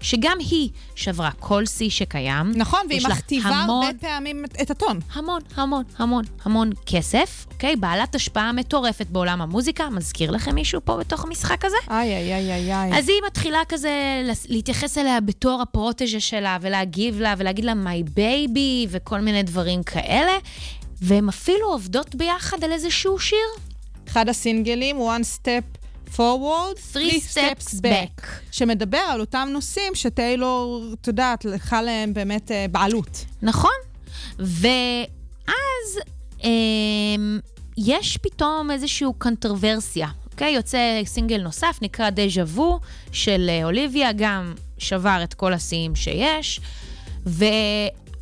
[0.00, 2.52] שגם היא שברה כל שיא שקיים.
[2.54, 4.98] נכון, והיא מכתיבה המון, הרבה פעמים את- הטון.
[5.12, 7.76] המון, המון, המון, המון כסף, אוקיי?
[7.76, 9.90] בעלת השפעה מטורפת בעולם המוזיקה.
[9.90, 11.76] מזכיר לכם מישהו פה בתוך המשחק הזה?
[11.90, 12.98] איי, איי, איי, איי, איי.
[12.98, 18.86] אז היא מתחילה כזה להתייחס אליה בתור הפרוטג'ה שלה, ולהגיב לה, ולהגיד לה my baby,
[18.90, 20.32] וכל מיני דברים כאלה.
[21.00, 23.48] והן אפילו עובדות ביחד על איזשהו שיר.
[24.08, 25.80] אחד הסינגלים, one step
[26.16, 28.26] forward, Three steps back.
[28.52, 33.24] שמדבר על אותם נושאים שטיילור, את יודעת, לקחה להם באמת אה, בעלות.
[33.42, 33.70] נכון.
[34.38, 35.98] ואז
[36.44, 37.40] אמ,
[37.78, 40.52] יש פתאום איזושהי קונטרוורסיה, אוקיי?
[40.52, 42.80] יוצא סינגל נוסף, נקרא דז'ה וו,
[43.12, 46.60] של אה, אוליביה, גם שבר את כל השיאים שיש,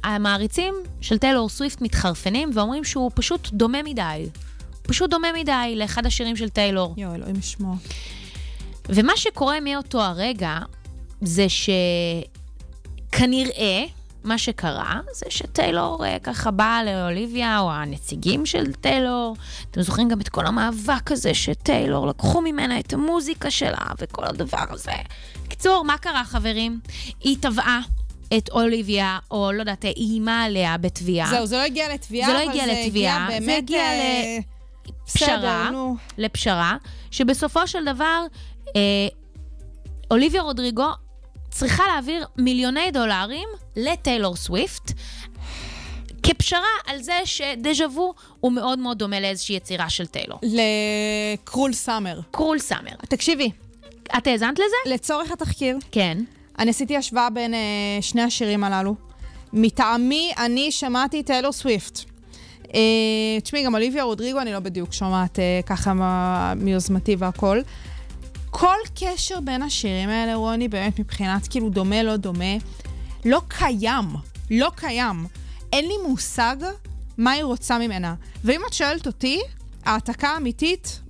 [0.05, 4.29] והמעריצים של טיילור סוויפט מתחרפנים ואומרים שהוא פשוט דומה מדי.
[4.83, 6.95] פשוט דומה מדי לאחד השירים של טיילור.
[6.97, 7.75] יואו, אלוהים ישמור.
[8.89, 10.59] ומה שקורה מאותו הרגע,
[11.21, 11.47] זה
[13.09, 13.85] שכנראה,
[14.25, 19.37] מה שקרה, זה שטיילור אה, ככה באה לאוליביה, או הנציגים של טיילור.
[19.71, 24.65] אתם זוכרים גם את כל המאבק הזה שטיילור, לקחו ממנה את המוזיקה שלה וכל הדבר
[24.71, 24.93] הזה.
[25.45, 26.81] בקיצור, מה קרה, חברים?
[27.21, 27.81] היא תבעה
[28.37, 31.31] את אוליביה, או לא יודעת, איימה עליה בתביעה.
[31.31, 33.45] זהו, זה לא הגיע לתביעה, זה לא הגיע זה הגיע לתביעה, באמת...
[33.45, 34.39] זה הגיע אה,
[35.13, 35.71] פשרה, בסדר.
[36.19, 36.77] לפשרה,
[37.11, 38.27] שבסופו של דבר
[38.77, 39.09] אה,
[40.11, 40.89] אוליביה רודריגו
[41.51, 44.93] צריכה להעביר מיליוני דולרים לטיילור סוויפט.
[46.23, 50.39] כפשרה על זה שדז'ה וו הוא מאוד מאוד דומה לאיזושהי יצירה של טיילור.
[50.43, 52.21] לקרול סאמר.
[52.31, 52.95] קרול סאמר.
[53.09, 53.51] תקשיבי,
[54.19, 54.95] את האזנת לזה?
[54.95, 56.19] לצורך התחקיר, כן.
[56.59, 57.59] אני עשיתי השוואה בין אה,
[58.01, 58.95] שני השירים הללו.
[59.53, 62.01] מטעמי, אני שמעתי טיילור סוויפט.
[62.75, 62.81] אה,
[63.43, 65.93] תשמעי, גם אוליביה רודריגו אני לא בדיוק שומעת אה, ככה
[66.57, 67.61] מיוזמתי והכל.
[68.51, 72.55] כל קשר בין השירים האלה, רוני, באמת מבחינת כאילו דומה, לא דומה,
[73.25, 74.07] לא קיים.
[74.51, 75.27] לא קיים.
[75.73, 76.57] אין לי מושג
[77.19, 78.15] מה היא רוצה ממנה.
[78.45, 79.41] ואם את שואלת אותי,
[79.85, 81.01] העתקה אמיתית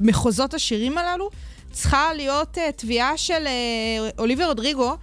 [0.00, 1.30] במחוזות השירים הללו
[1.76, 4.96] צריכה להיות uh, תביעה של uh, אוליביה רודריגו,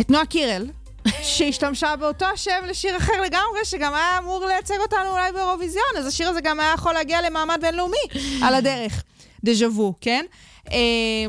[0.00, 0.66] את נועה קירל,
[1.22, 6.28] שהשתמשה באותו השם לשיר אחר לגמרי, שגם היה אמור לייצג אותנו אולי באירוויזיון, אז השיר
[6.28, 7.96] הזה גם היה יכול להגיע למעמד בינלאומי
[8.44, 9.02] על הדרך.
[9.44, 10.24] דז'ה וו, כן?
[10.72, 10.76] אה,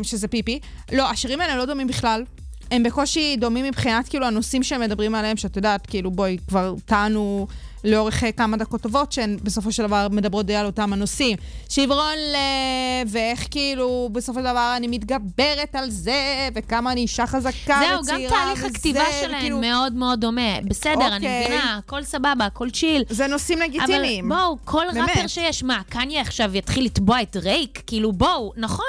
[0.03, 0.59] שזה פיפי.
[0.91, 2.23] לא, השירים האלה לא דומים בכלל.
[2.71, 7.47] הם בקושי דומים מבחינת כאילו הנושאים שהם מדברים עליהם, שאת יודעת, כאילו בואי, כבר טענו
[7.85, 11.37] לאורך אה, כמה דקות טובות, שהן בסופו של דבר מדברות די על אותם הנושאים.
[11.69, 16.13] שברון לב, ואיך כאילו בסופו של דבר אני מתגברת על זה,
[16.55, 20.61] וכמה אני אישה חזקה זהו, וצעירה גם תהליך הכתיבה שלהן וכאילו- מאוד מאוד דומה.
[20.65, 21.45] בסדר, אני אוקיי.
[21.45, 23.03] מבינה, הכל סבבה, הכל צ'יל.
[23.09, 24.31] זה נושאים לגיטימיים.
[24.31, 25.09] אבל בואו, כל באמת.
[25.09, 27.81] ראפר שיש, מה, קניה עכשיו יתחיל לתבוע את רייק?
[27.87, 28.85] כאילו, בואו, נכון.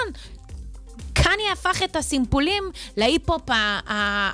[1.26, 2.62] קניה הפך את הסימפולים
[2.96, 3.42] להיפ-הופ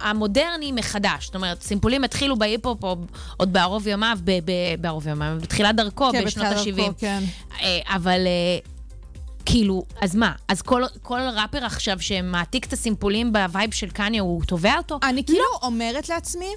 [0.02, 1.24] המודרני מחדש.
[1.24, 2.84] זאת אומרת, סימפולים התחילו בהיפ-הופ
[3.36, 4.18] עוד בערוב ימיו,
[4.80, 6.92] בערוב ימיו, בתחילת דרכו, כן, בשנות בתחילת דרכו, ה-70.
[6.98, 7.22] כן.
[7.86, 8.72] אבל אה,
[9.46, 10.32] כאילו, אז מה?
[10.48, 14.98] אז כל, כל ראפר עכשיו שמעתיק את הסימפולים ב vibe של קניה, הוא תובע אותו?
[15.02, 16.50] אני כאילו אומרת לעצמי,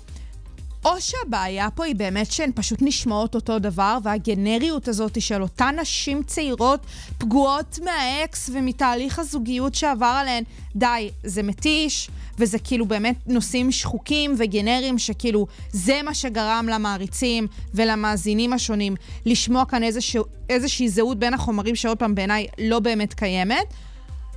[0.85, 6.23] או שהבעיה פה היא באמת שהן פשוט נשמעות אותו דבר, והגנריות הזאת של אותן נשים
[6.23, 6.79] צעירות
[7.17, 10.43] פגועות מהאקס ומתהליך הזוגיות שעבר עליהן,
[10.75, 12.09] די, זה מתיש,
[12.39, 19.83] וזה כאילו באמת נושאים שחוקים וגנריים שכאילו זה מה שגרם למעריצים ולמאזינים השונים לשמוע כאן
[19.83, 23.73] איזשהו, איזושהי זהות בין החומרים שעוד פעם בעיניי לא באמת קיימת,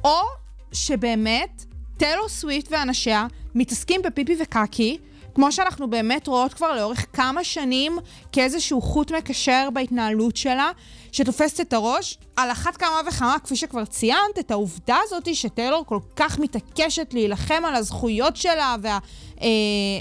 [0.05, 0.19] או
[0.73, 1.65] שבאמת
[1.97, 4.99] טיילור סוויפט ואנשיה מתעסקים בפיפי וקקי,
[5.39, 7.99] כמו שאנחנו באמת רואות כבר לאורך כמה שנים
[8.33, 10.71] כאיזשהו חוט מקשר בהתנהלות שלה,
[11.13, 12.19] שתופסת את הראש.
[12.37, 17.63] על אחת כמה וכמה, כפי שכבר ציינת, את העובדה הזאת שטיילור כל כך מתעקשת להילחם
[17.65, 18.99] על הזכויות שלה וה...
[19.43, 19.47] אה,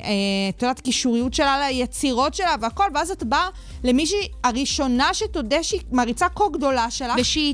[0.03, 0.09] אה,
[0.49, 3.47] את יודעת, קישוריות שלה ליצירות שלה והכל, ואז את באה
[3.83, 7.13] למישהי הראשונה שתודה שהיא מעריצה כה גדולה שלך.
[7.17, 7.53] ושהיא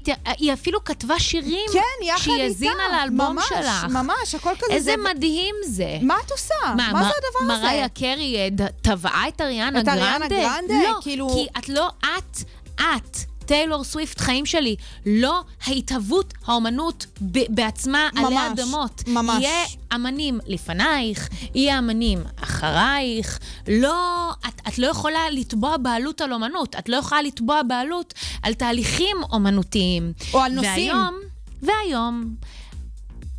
[0.54, 2.44] אפילו כתבה שירים כן, יחד שהיא איתה.
[2.44, 3.86] האזינה לאלבום ממש, שלך.
[3.90, 4.74] ממש, הכל כזה.
[4.74, 5.10] איזה זה...
[5.14, 5.98] מדהים זה.
[6.02, 6.54] מה את עושה?
[6.66, 7.64] מה, מה, זה הדבר הזה?
[7.64, 10.06] מריה קרי אה, תבעה את אריאנה את גרנדה?
[10.06, 10.74] אריאנה גרנדה?
[10.90, 12.38] לא, כאילו- כי את לא את,
[12.76, 13.18] את.
[13.46, 14.76] טיילור סוויפט, חיים שלי,
[15.06, 19.04] לא ההתהוות האומנות ב- בעצמה ממש, עלי אדמות.
[19.08, 19.44] ממש.
[19.44, 19.66] יהיה
[19.96, 23.40] אמנים לפנייך, יהיה אמנים אחרייך.
[23.68, 28.14] לא, את, את לא יכולה לתבוע בעלות על אומנות, את לא יכולה לתבוע בעלות
[28.44, 30.14] על תהליכים אומנותיים.
[30.34, 30.92] או על נושאים.
[30.96, 31.16] והיום,
[31.62, 32.36] והיום,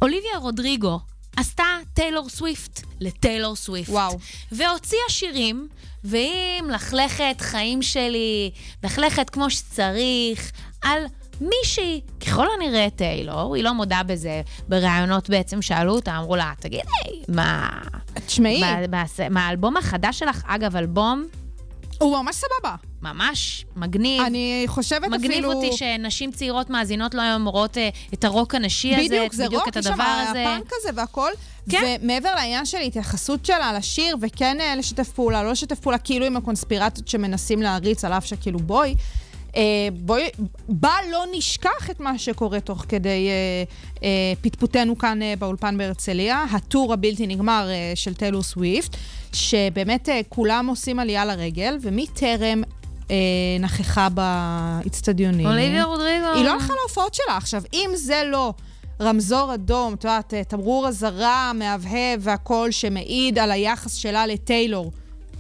[0.03, 1.01] אוליביה רודריגו
[1.37, 3.89] עשתה טיילור סוויפט לטיילור סוויפט.
[3.91, 4.19] וואו.
[4.53, 5.69] והוציאה שירים,
[6.05, 8.51] והיא מלכלכת חיים שלי,
[8.83, 10.53] מלכלכת כמו שצריך,
[10.83, 10.99] על
[11.41, 16.83] מישהי, ככל הנראה טיילור, היא לא מודה בזה, בראיונות בעצם שאלו אותה, אמרו לה, תגידי,
[17.29, 17.69] מה...
[18.27, 21.25] תשמעי, מה- מה- מהאלבום החדש שלך, אגב, אלבום
[21.99, 22.75] הוא ממש סבבה.
[23.05, 24.23] ממש מגניב.
[24.23, 25.53] אני חושבת מגניב אפילו...
[25.53, 29.63] אותי שנשים צעירות מאזינות לא היום רואות אה, את הרוק הנשי הזה, בדיוק, זה בדיוק
[29.63, 30.43] רוק, את יש שם הדבר הזה.
[30.43, 31.31] הפאנק הזה והכל.
[31.71, 31.97] כן.
[32.03, 36.37] ומעבר לעניין של התייחסות שלה לשיר, וכן אה, לשתף פעולה, לא לשתף פעולה, כאילו עם
[36.37, 38.95] הקונספירציות שמנסים להריץ, על אף שכאילו בואי.
[39.57, 40.29] אה, בואי,
[40.69, 43.65] בל לא נשכח את מה שקורה תוך כדי אה,
[44.03, 48.97] אה, פטפוטנו כאן אה, באולפן בהרצליה, הטור הבלתי נגמר אה, של טיילור סוויפט,
[49.33, 52.84] שבאמת אה, כולם עושים עלייה לרגל, ומי טרם אה,
[53.61, 55.47] נכחה באצטדיונים?
[55.47, 56.27] אוליביה רודריגו.
[56.35, 57.37] היא לא הלכה להופעות שלה.
[57.37, 58.53] עכשיו, אם זה לא
[59.01, 64.93] רמזור אדום, את יודעת, תמרור אזהרה, מהבהב והכול, שמעיד על היחס שלה לטיילור,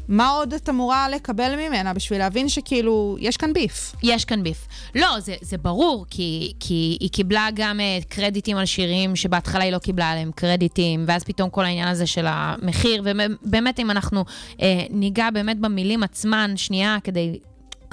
[0.08, 3.94] מה עוד את אמורה לקבל ממנה בשביל להבין שכאילו, יש כאן ביף?
[4.02, 4.66] יש כאן ביף.
[4.94, 9.72] לא, זה, זה ברור, כי, כי היא קיבלה גם uh, קרדיטים על שירים שבהתחלה היא
[9.72, 14.62] לא קיבלה עליהם קרדיטים, ואז פתאום כל העניין הזה של המחיר, ובאמת אם אנחנו uh,
[14.90, 17.38] ניגע באמת במילים עצמן, שנייה, כדי...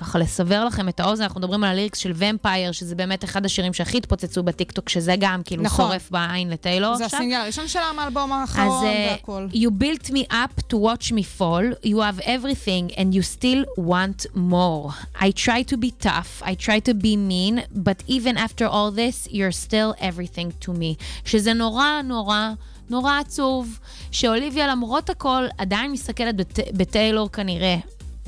[0.02, 3.74] ככה לסבר לכם את האוזן, אנחנו מדברים על הליריקס של ומפייר, שזה באמת אחד השירים
[3.74, 5.86] שהכי התפוצצו בטיקטוק, שזה גם כאילו נכון.
[5.86, 7.20] שורף בעין לטיילור זה עכשיו.
[7.20, 9.48] הסינגל הראשון שלה מהאלבום האחרון אה, והכל.
[9.54, 14.26] you built me up to watch me fall, you have everything and you still want
[14.36, 14.92] more.
[15.20, 19.28] I try to be tough, I try to be mean, but even after all this,
[19.32, 20.96] you're still everything to me.
[21.26, 22.50] שזה נורא נורא...
[22.90, 23.80] נורא עצוב,
[24.12, 27.78] שאוליביה למרות הכל עדיין מסתכלת בת, בטיילור כנראה.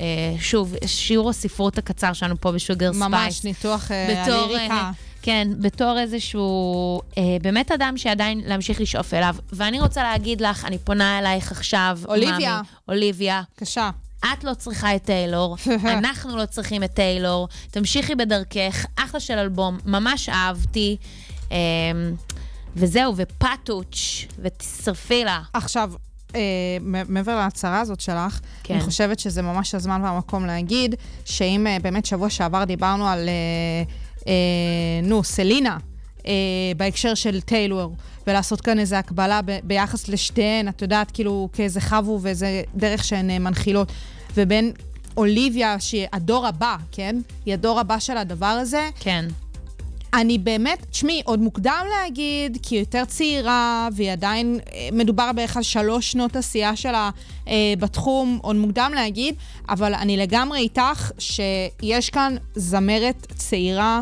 [0.00, 0.04] אה,
[0.40, 3.02] שוב, שיעור הספרות הקצר שלנו פה בשוגר ספייס.
[3.02, 4.74] ממש ניתוח אה, הליריקה.
[4.74, 4.90] אה,
[5.22, 9.36] כן, בתור איזשהו אה, באמת אדם שעדיין להמשיך לשאוף אליו.
[9.52, 12.38] ואני רוצה להגיד לך, אני פונה אלייך עכשיו, אוליביה.
[12.38, 13.90] מאמי, אוליביה, בבקשה.
[14.32, 15.56] את לא צריכה את טיילור,
[15.98, 20.96] אנחנו לא צריכים את טיילור, תמשיכי בדרכך, אחלה של אלבום, ממש אהבתי.
[21.52, 21.56] אה,
[22.76, 25.40] וזהו, ופטוץ', ותשרפי לה.
[25.52, 25.92] עכשיו,
[26.34, 26.40] אה,
[27.08, 28.74] מעבר להצהרה הזאת שלך, כן.
[28.74, 33.34] אני חושבת שזה ממש הזמן והמקום להגיד, שאם אה, באמת שבוע שעבר דיברנו על, אה,
[34.28, 35.78] אה, נו, סלינה,
[36.26, 36.32] אה,
[36.76, 37.94] בהקשר של טיילור,
[38.26, 43.30] ולעשות כאן איזו הקבלה ב- ביחס לשתיהן, את יודעת, כאילו, כאיזה חבו ואיזה דרך שהן
[43.30, 43.92] אה, מנחילות,
[44.34, 44.72] ובין
[45.16, 47.16] אוליביה, שהיא הדור הבא, כן?
[47.46, 49.24] היא הדור הבא של הדבר הזה, כן.
[50.14, 55.56] אני באמת, תשמעי, עוד מוקדם להגיד, כי היא יותר צעירה, והיא עדיין, אה, מדובר בערך
[55.56, 57.10] על שלוש שנות עשייה שלה
[57.48, 59.34] אה, בתחום, עוד מוקדם להגיד,
[59.68, 64.00] אבל אני לגמרי איתך שיש כאן זמרת צעירה,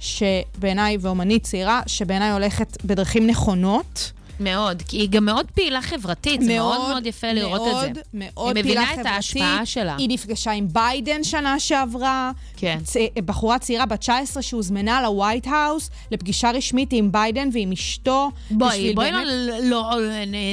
[0.00, 4.12] שבעיניי, ואומנית צעירה, שבעיניי הולכת בדרכים נכונות.
[4.40, 8.00] מאוד, כי היא גם מאוד פעילה חברתית, זה מאוד מאוד יפה לראות את זה.
[8.14, 9.12] מאוד מאוד היא פעילה מבינה את חברתית.
[9.12, 9.96] ההשפעה שלה.
[9.98, 12.30] היא נפגשה עם ביידן שנה שעברה.
[12.56, 12.78] כן.
[12.84, 12.96] צ...
[13.24, 18.30] בחורה צעירה בת 19 שהוזמנה ל White House לפגישה רשמית עם ביידן ועם אשתו.
[18.50, 19.26] בואי, בואי באמת-
[19.62, 19.90] לא, לא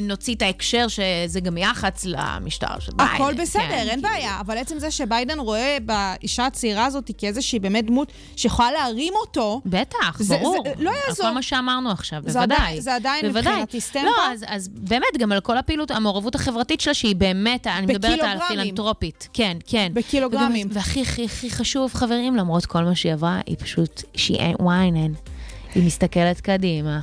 [0.01, 3.13] נוציא את ההקשר שזה גם יח"צ למשטר של ביידן.
[3.15, 7.85] הכל בסדר, כן, אין בעיה, אבל עצם זה שביידן רואה באישה הצעירה הזאת כאיזושהי באמת
[7.85, 10.63] דמות שיכולה להרים אותו, בטח, זה- ברור.
[10.77, 11.25] זה לא יעזור.
[11.27, 12.57] כל מה שאמרנו עכשיו, זה בוודאי.
[12.57, 13.53] עדיין- זה עדיין בוודאי.
[13.75, 14.05] מבחינתי סטמפה.
[14.27, 18.19] לא, אז, אז באמת, גם על כל הפעילות, המעורבות החברתית שלה, שהיא באמת, אני מדברת
[18.19, 18.37] על.
[18.37, 19.27] הפילנטרופית.
[19.33, 19.91] כן, כן.
[19.93, 20.67] בקילוגרמים.
[20.67, 24.61] וגם- והכי, הכי, הכי חשוב, חברים, למרות כל מה שהיא עברה, היא פשוט, she ain't
[24.61, 25.29] whining.
[25.75, 26.99] היא מסתכלת קדימה.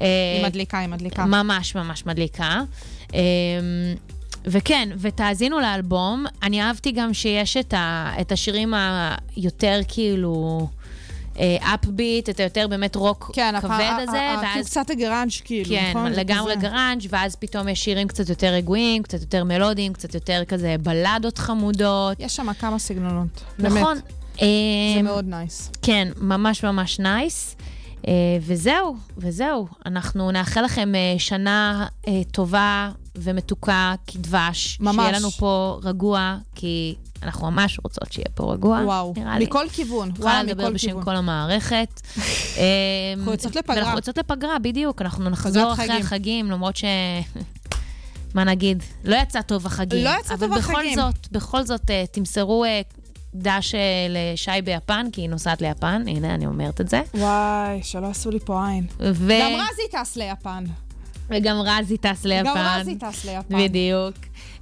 [0.00, 0.06] היא
[0.42, 1.24] אה, מדליקה, היא מדליקה.
[1.24, 2.60] ממש ממש מדליקה.
[3.14, 3.18] אמ,
[4.46, 6.24] וכן, ותאזינו לאלבום.
[6.42, 8.74] אני אהבתי גם שיש את, ה, את השירים
[9.36, 10.68] היותר כאילו
[11.60, 14.66] upbeat, את היותר באמת רוק כן, כבד הפ- הזה, ה- ואז...
[14.66, 16.12] קצת הגראנג' כאילו, כן, נכון?
[16.14, 16.56] זה לגמרי.
[16.56, 21.38] גראנג', ואז פתאום יש שירים קצת יותר רגועים, קצת יותר מלודיים, קצת יותר כזה בלדות
[21.38, 22.16] חמודות.
[22.20, 23.44] יש שם כמה סגנונות.
[23.58, 23.80] באמת.
[23.82, 23.96] נכון.
[24.40, 24.46] זה
[24.98, 25.70] אמ, מאוד nice.
[25.82, 27.56] כן, ממש ממש nice.
[27.58, 27.62] אה,
[28.40, 29.68] וזהו, וזהו.
[29.86, 34.78] אנחנו נאחל לכם אה, שנה אה, טובה ומתוקה כדבש.
[34.80, 34.96] ממש.
[34.96, 39.44] שיהיה לנו פה רגוע, כי אנחנו ממש רוצות שיהיה פה רגוע, וואו, נראה לי.
[39.44, 40.10] מכל כיוון.
[40.10, 41.04] יכולה וואלה, לדבר מכל בשם כיוון.
[41.04, 42.00] כל המערכת.
[43.16, 43.76] אנחנו יוצאות לפגרה.
[43.76, 45.02] ואנחנו יוצאות לפגרה, בדיוק.
[45.02, 46.00] אנחנו נחזור אחרי חגים.
[46.00, 46.84] החגים, למרות ש...
[48.34, 48.82] מה נגיד?
[49.04, 50.04] לא יצא טוב החגים.
[50.04, 50.94] לא יצא טוב אבל בכל החגים.
[50.94, 52.80] זאת, בכל זאת, אה, תמסרו אה,
[53.34, 53.80] דש אה,
[54.10, 57.02] לשי ביפן, כי היא נוסעת ליפן, הנה, אני אומרת את זה.
[57.14, 58.86] וואי, שלא עשו לי פה עין.
[59.00, 59.32] ו...
[59.40, 60.64] גם רזי טס ליפן.
[61.30, 62.44] וגם רזי טס ליפן.
[62.44, 63.64] גם רזי טס ליפן.
[63.64, 64.14] בדיוק.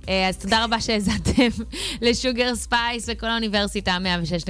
[0.08, 1.48] אה, אז תודה רבה שהאזנתם
[2.02, 3.98] לשוגר ספייס בקול האוניברסיטה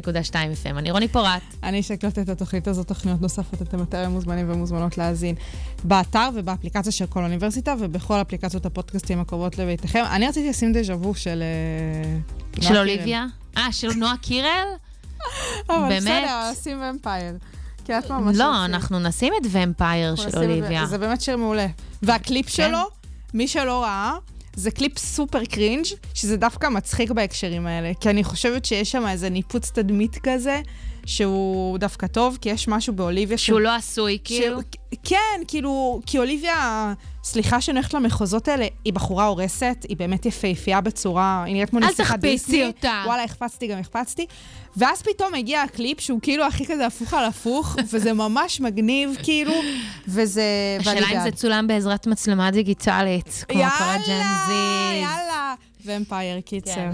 [0.03, 0.79] 106.2 FM.
[0.79, 1.43] אני רוני פורט.
[1.63, 5.35] אני אשקלט את התוכנית הזאת, תוכניות נוספות, אתם יותר מוזמנים ומוזמנות להאזין
[5.85, 10.05] באתר ובאפליקציה של קול האוניברסיטה ובכל אפליקציות הפודקאסטים הקרובות לביתכם.
[10.11, 11.43] אני רציתי לשים דז'ה וו של...
[11.43, 12.77] אה, של.
[12.77, 13.27] אוליביה?
[13.57, 14.67] אה, של נועה קירל?
[15.69, 15.97] אבל?
[15.97, 17.35] בסדר, שים vampire.
[17.85, 18.37] כי את ממש...
[18.37, 18.65] לא.
[18.65, 20.39] אנחנו נשים את vampire של.
[20.39, 20.87] אוליביה.
[20.87, 21.67] זה באמת שיר מעולה.
[22.03, 22.53] והקליפ כן.
[22.53, 22.83] שלו,
[23.35, 24.17] מי שלא ראה,
[24.57, 25.85] זה קליפ סופר cringe,
[26.15, 27.93] שזה דווקא מצחיק בהקשרים האלה.
[28.01, 30.61] כי אני חושבת שיש שם איזה ניפוץ תדמית כזה,
[31.07, 34.61] שהוא דווקא טוב, כי יש משהו באוליביה שהוא לא עשוי, כאילו.
[34.61, 34.65] ש...
[35.03, 36.93] כן, כאילו, כי אוליביה,
[37.25, 41.79] סליחה שאני הולכת למחוזות האלה, היא בחורה הורסת, היא באמת יפהפייה בצורה, היא נראית כמו
[41.79, 42.67] אל נסיכת תחפשי דיסני.
[42.67, 43.03] אותה.
[43.07, 44.27] וואלה, החפצתי גם החפצתי.
[44.77, 49.55] ואז פתאום הגיע הקליפ שהוא כאילו הכי כזה הפוך על הפוך, וזה ממש מגניב, כאילו,
[50.09, 50.43] וזה...
[50.81, 51.23] השאלה אם.
[51.23, 54.95] זה צולם בעזרת מצלמה דיגיטלית, כמו כל הג'ן זי.
[55.03, 56.75] יאללה, ומפייר, קיצר.
[56.75, 56.91] כן.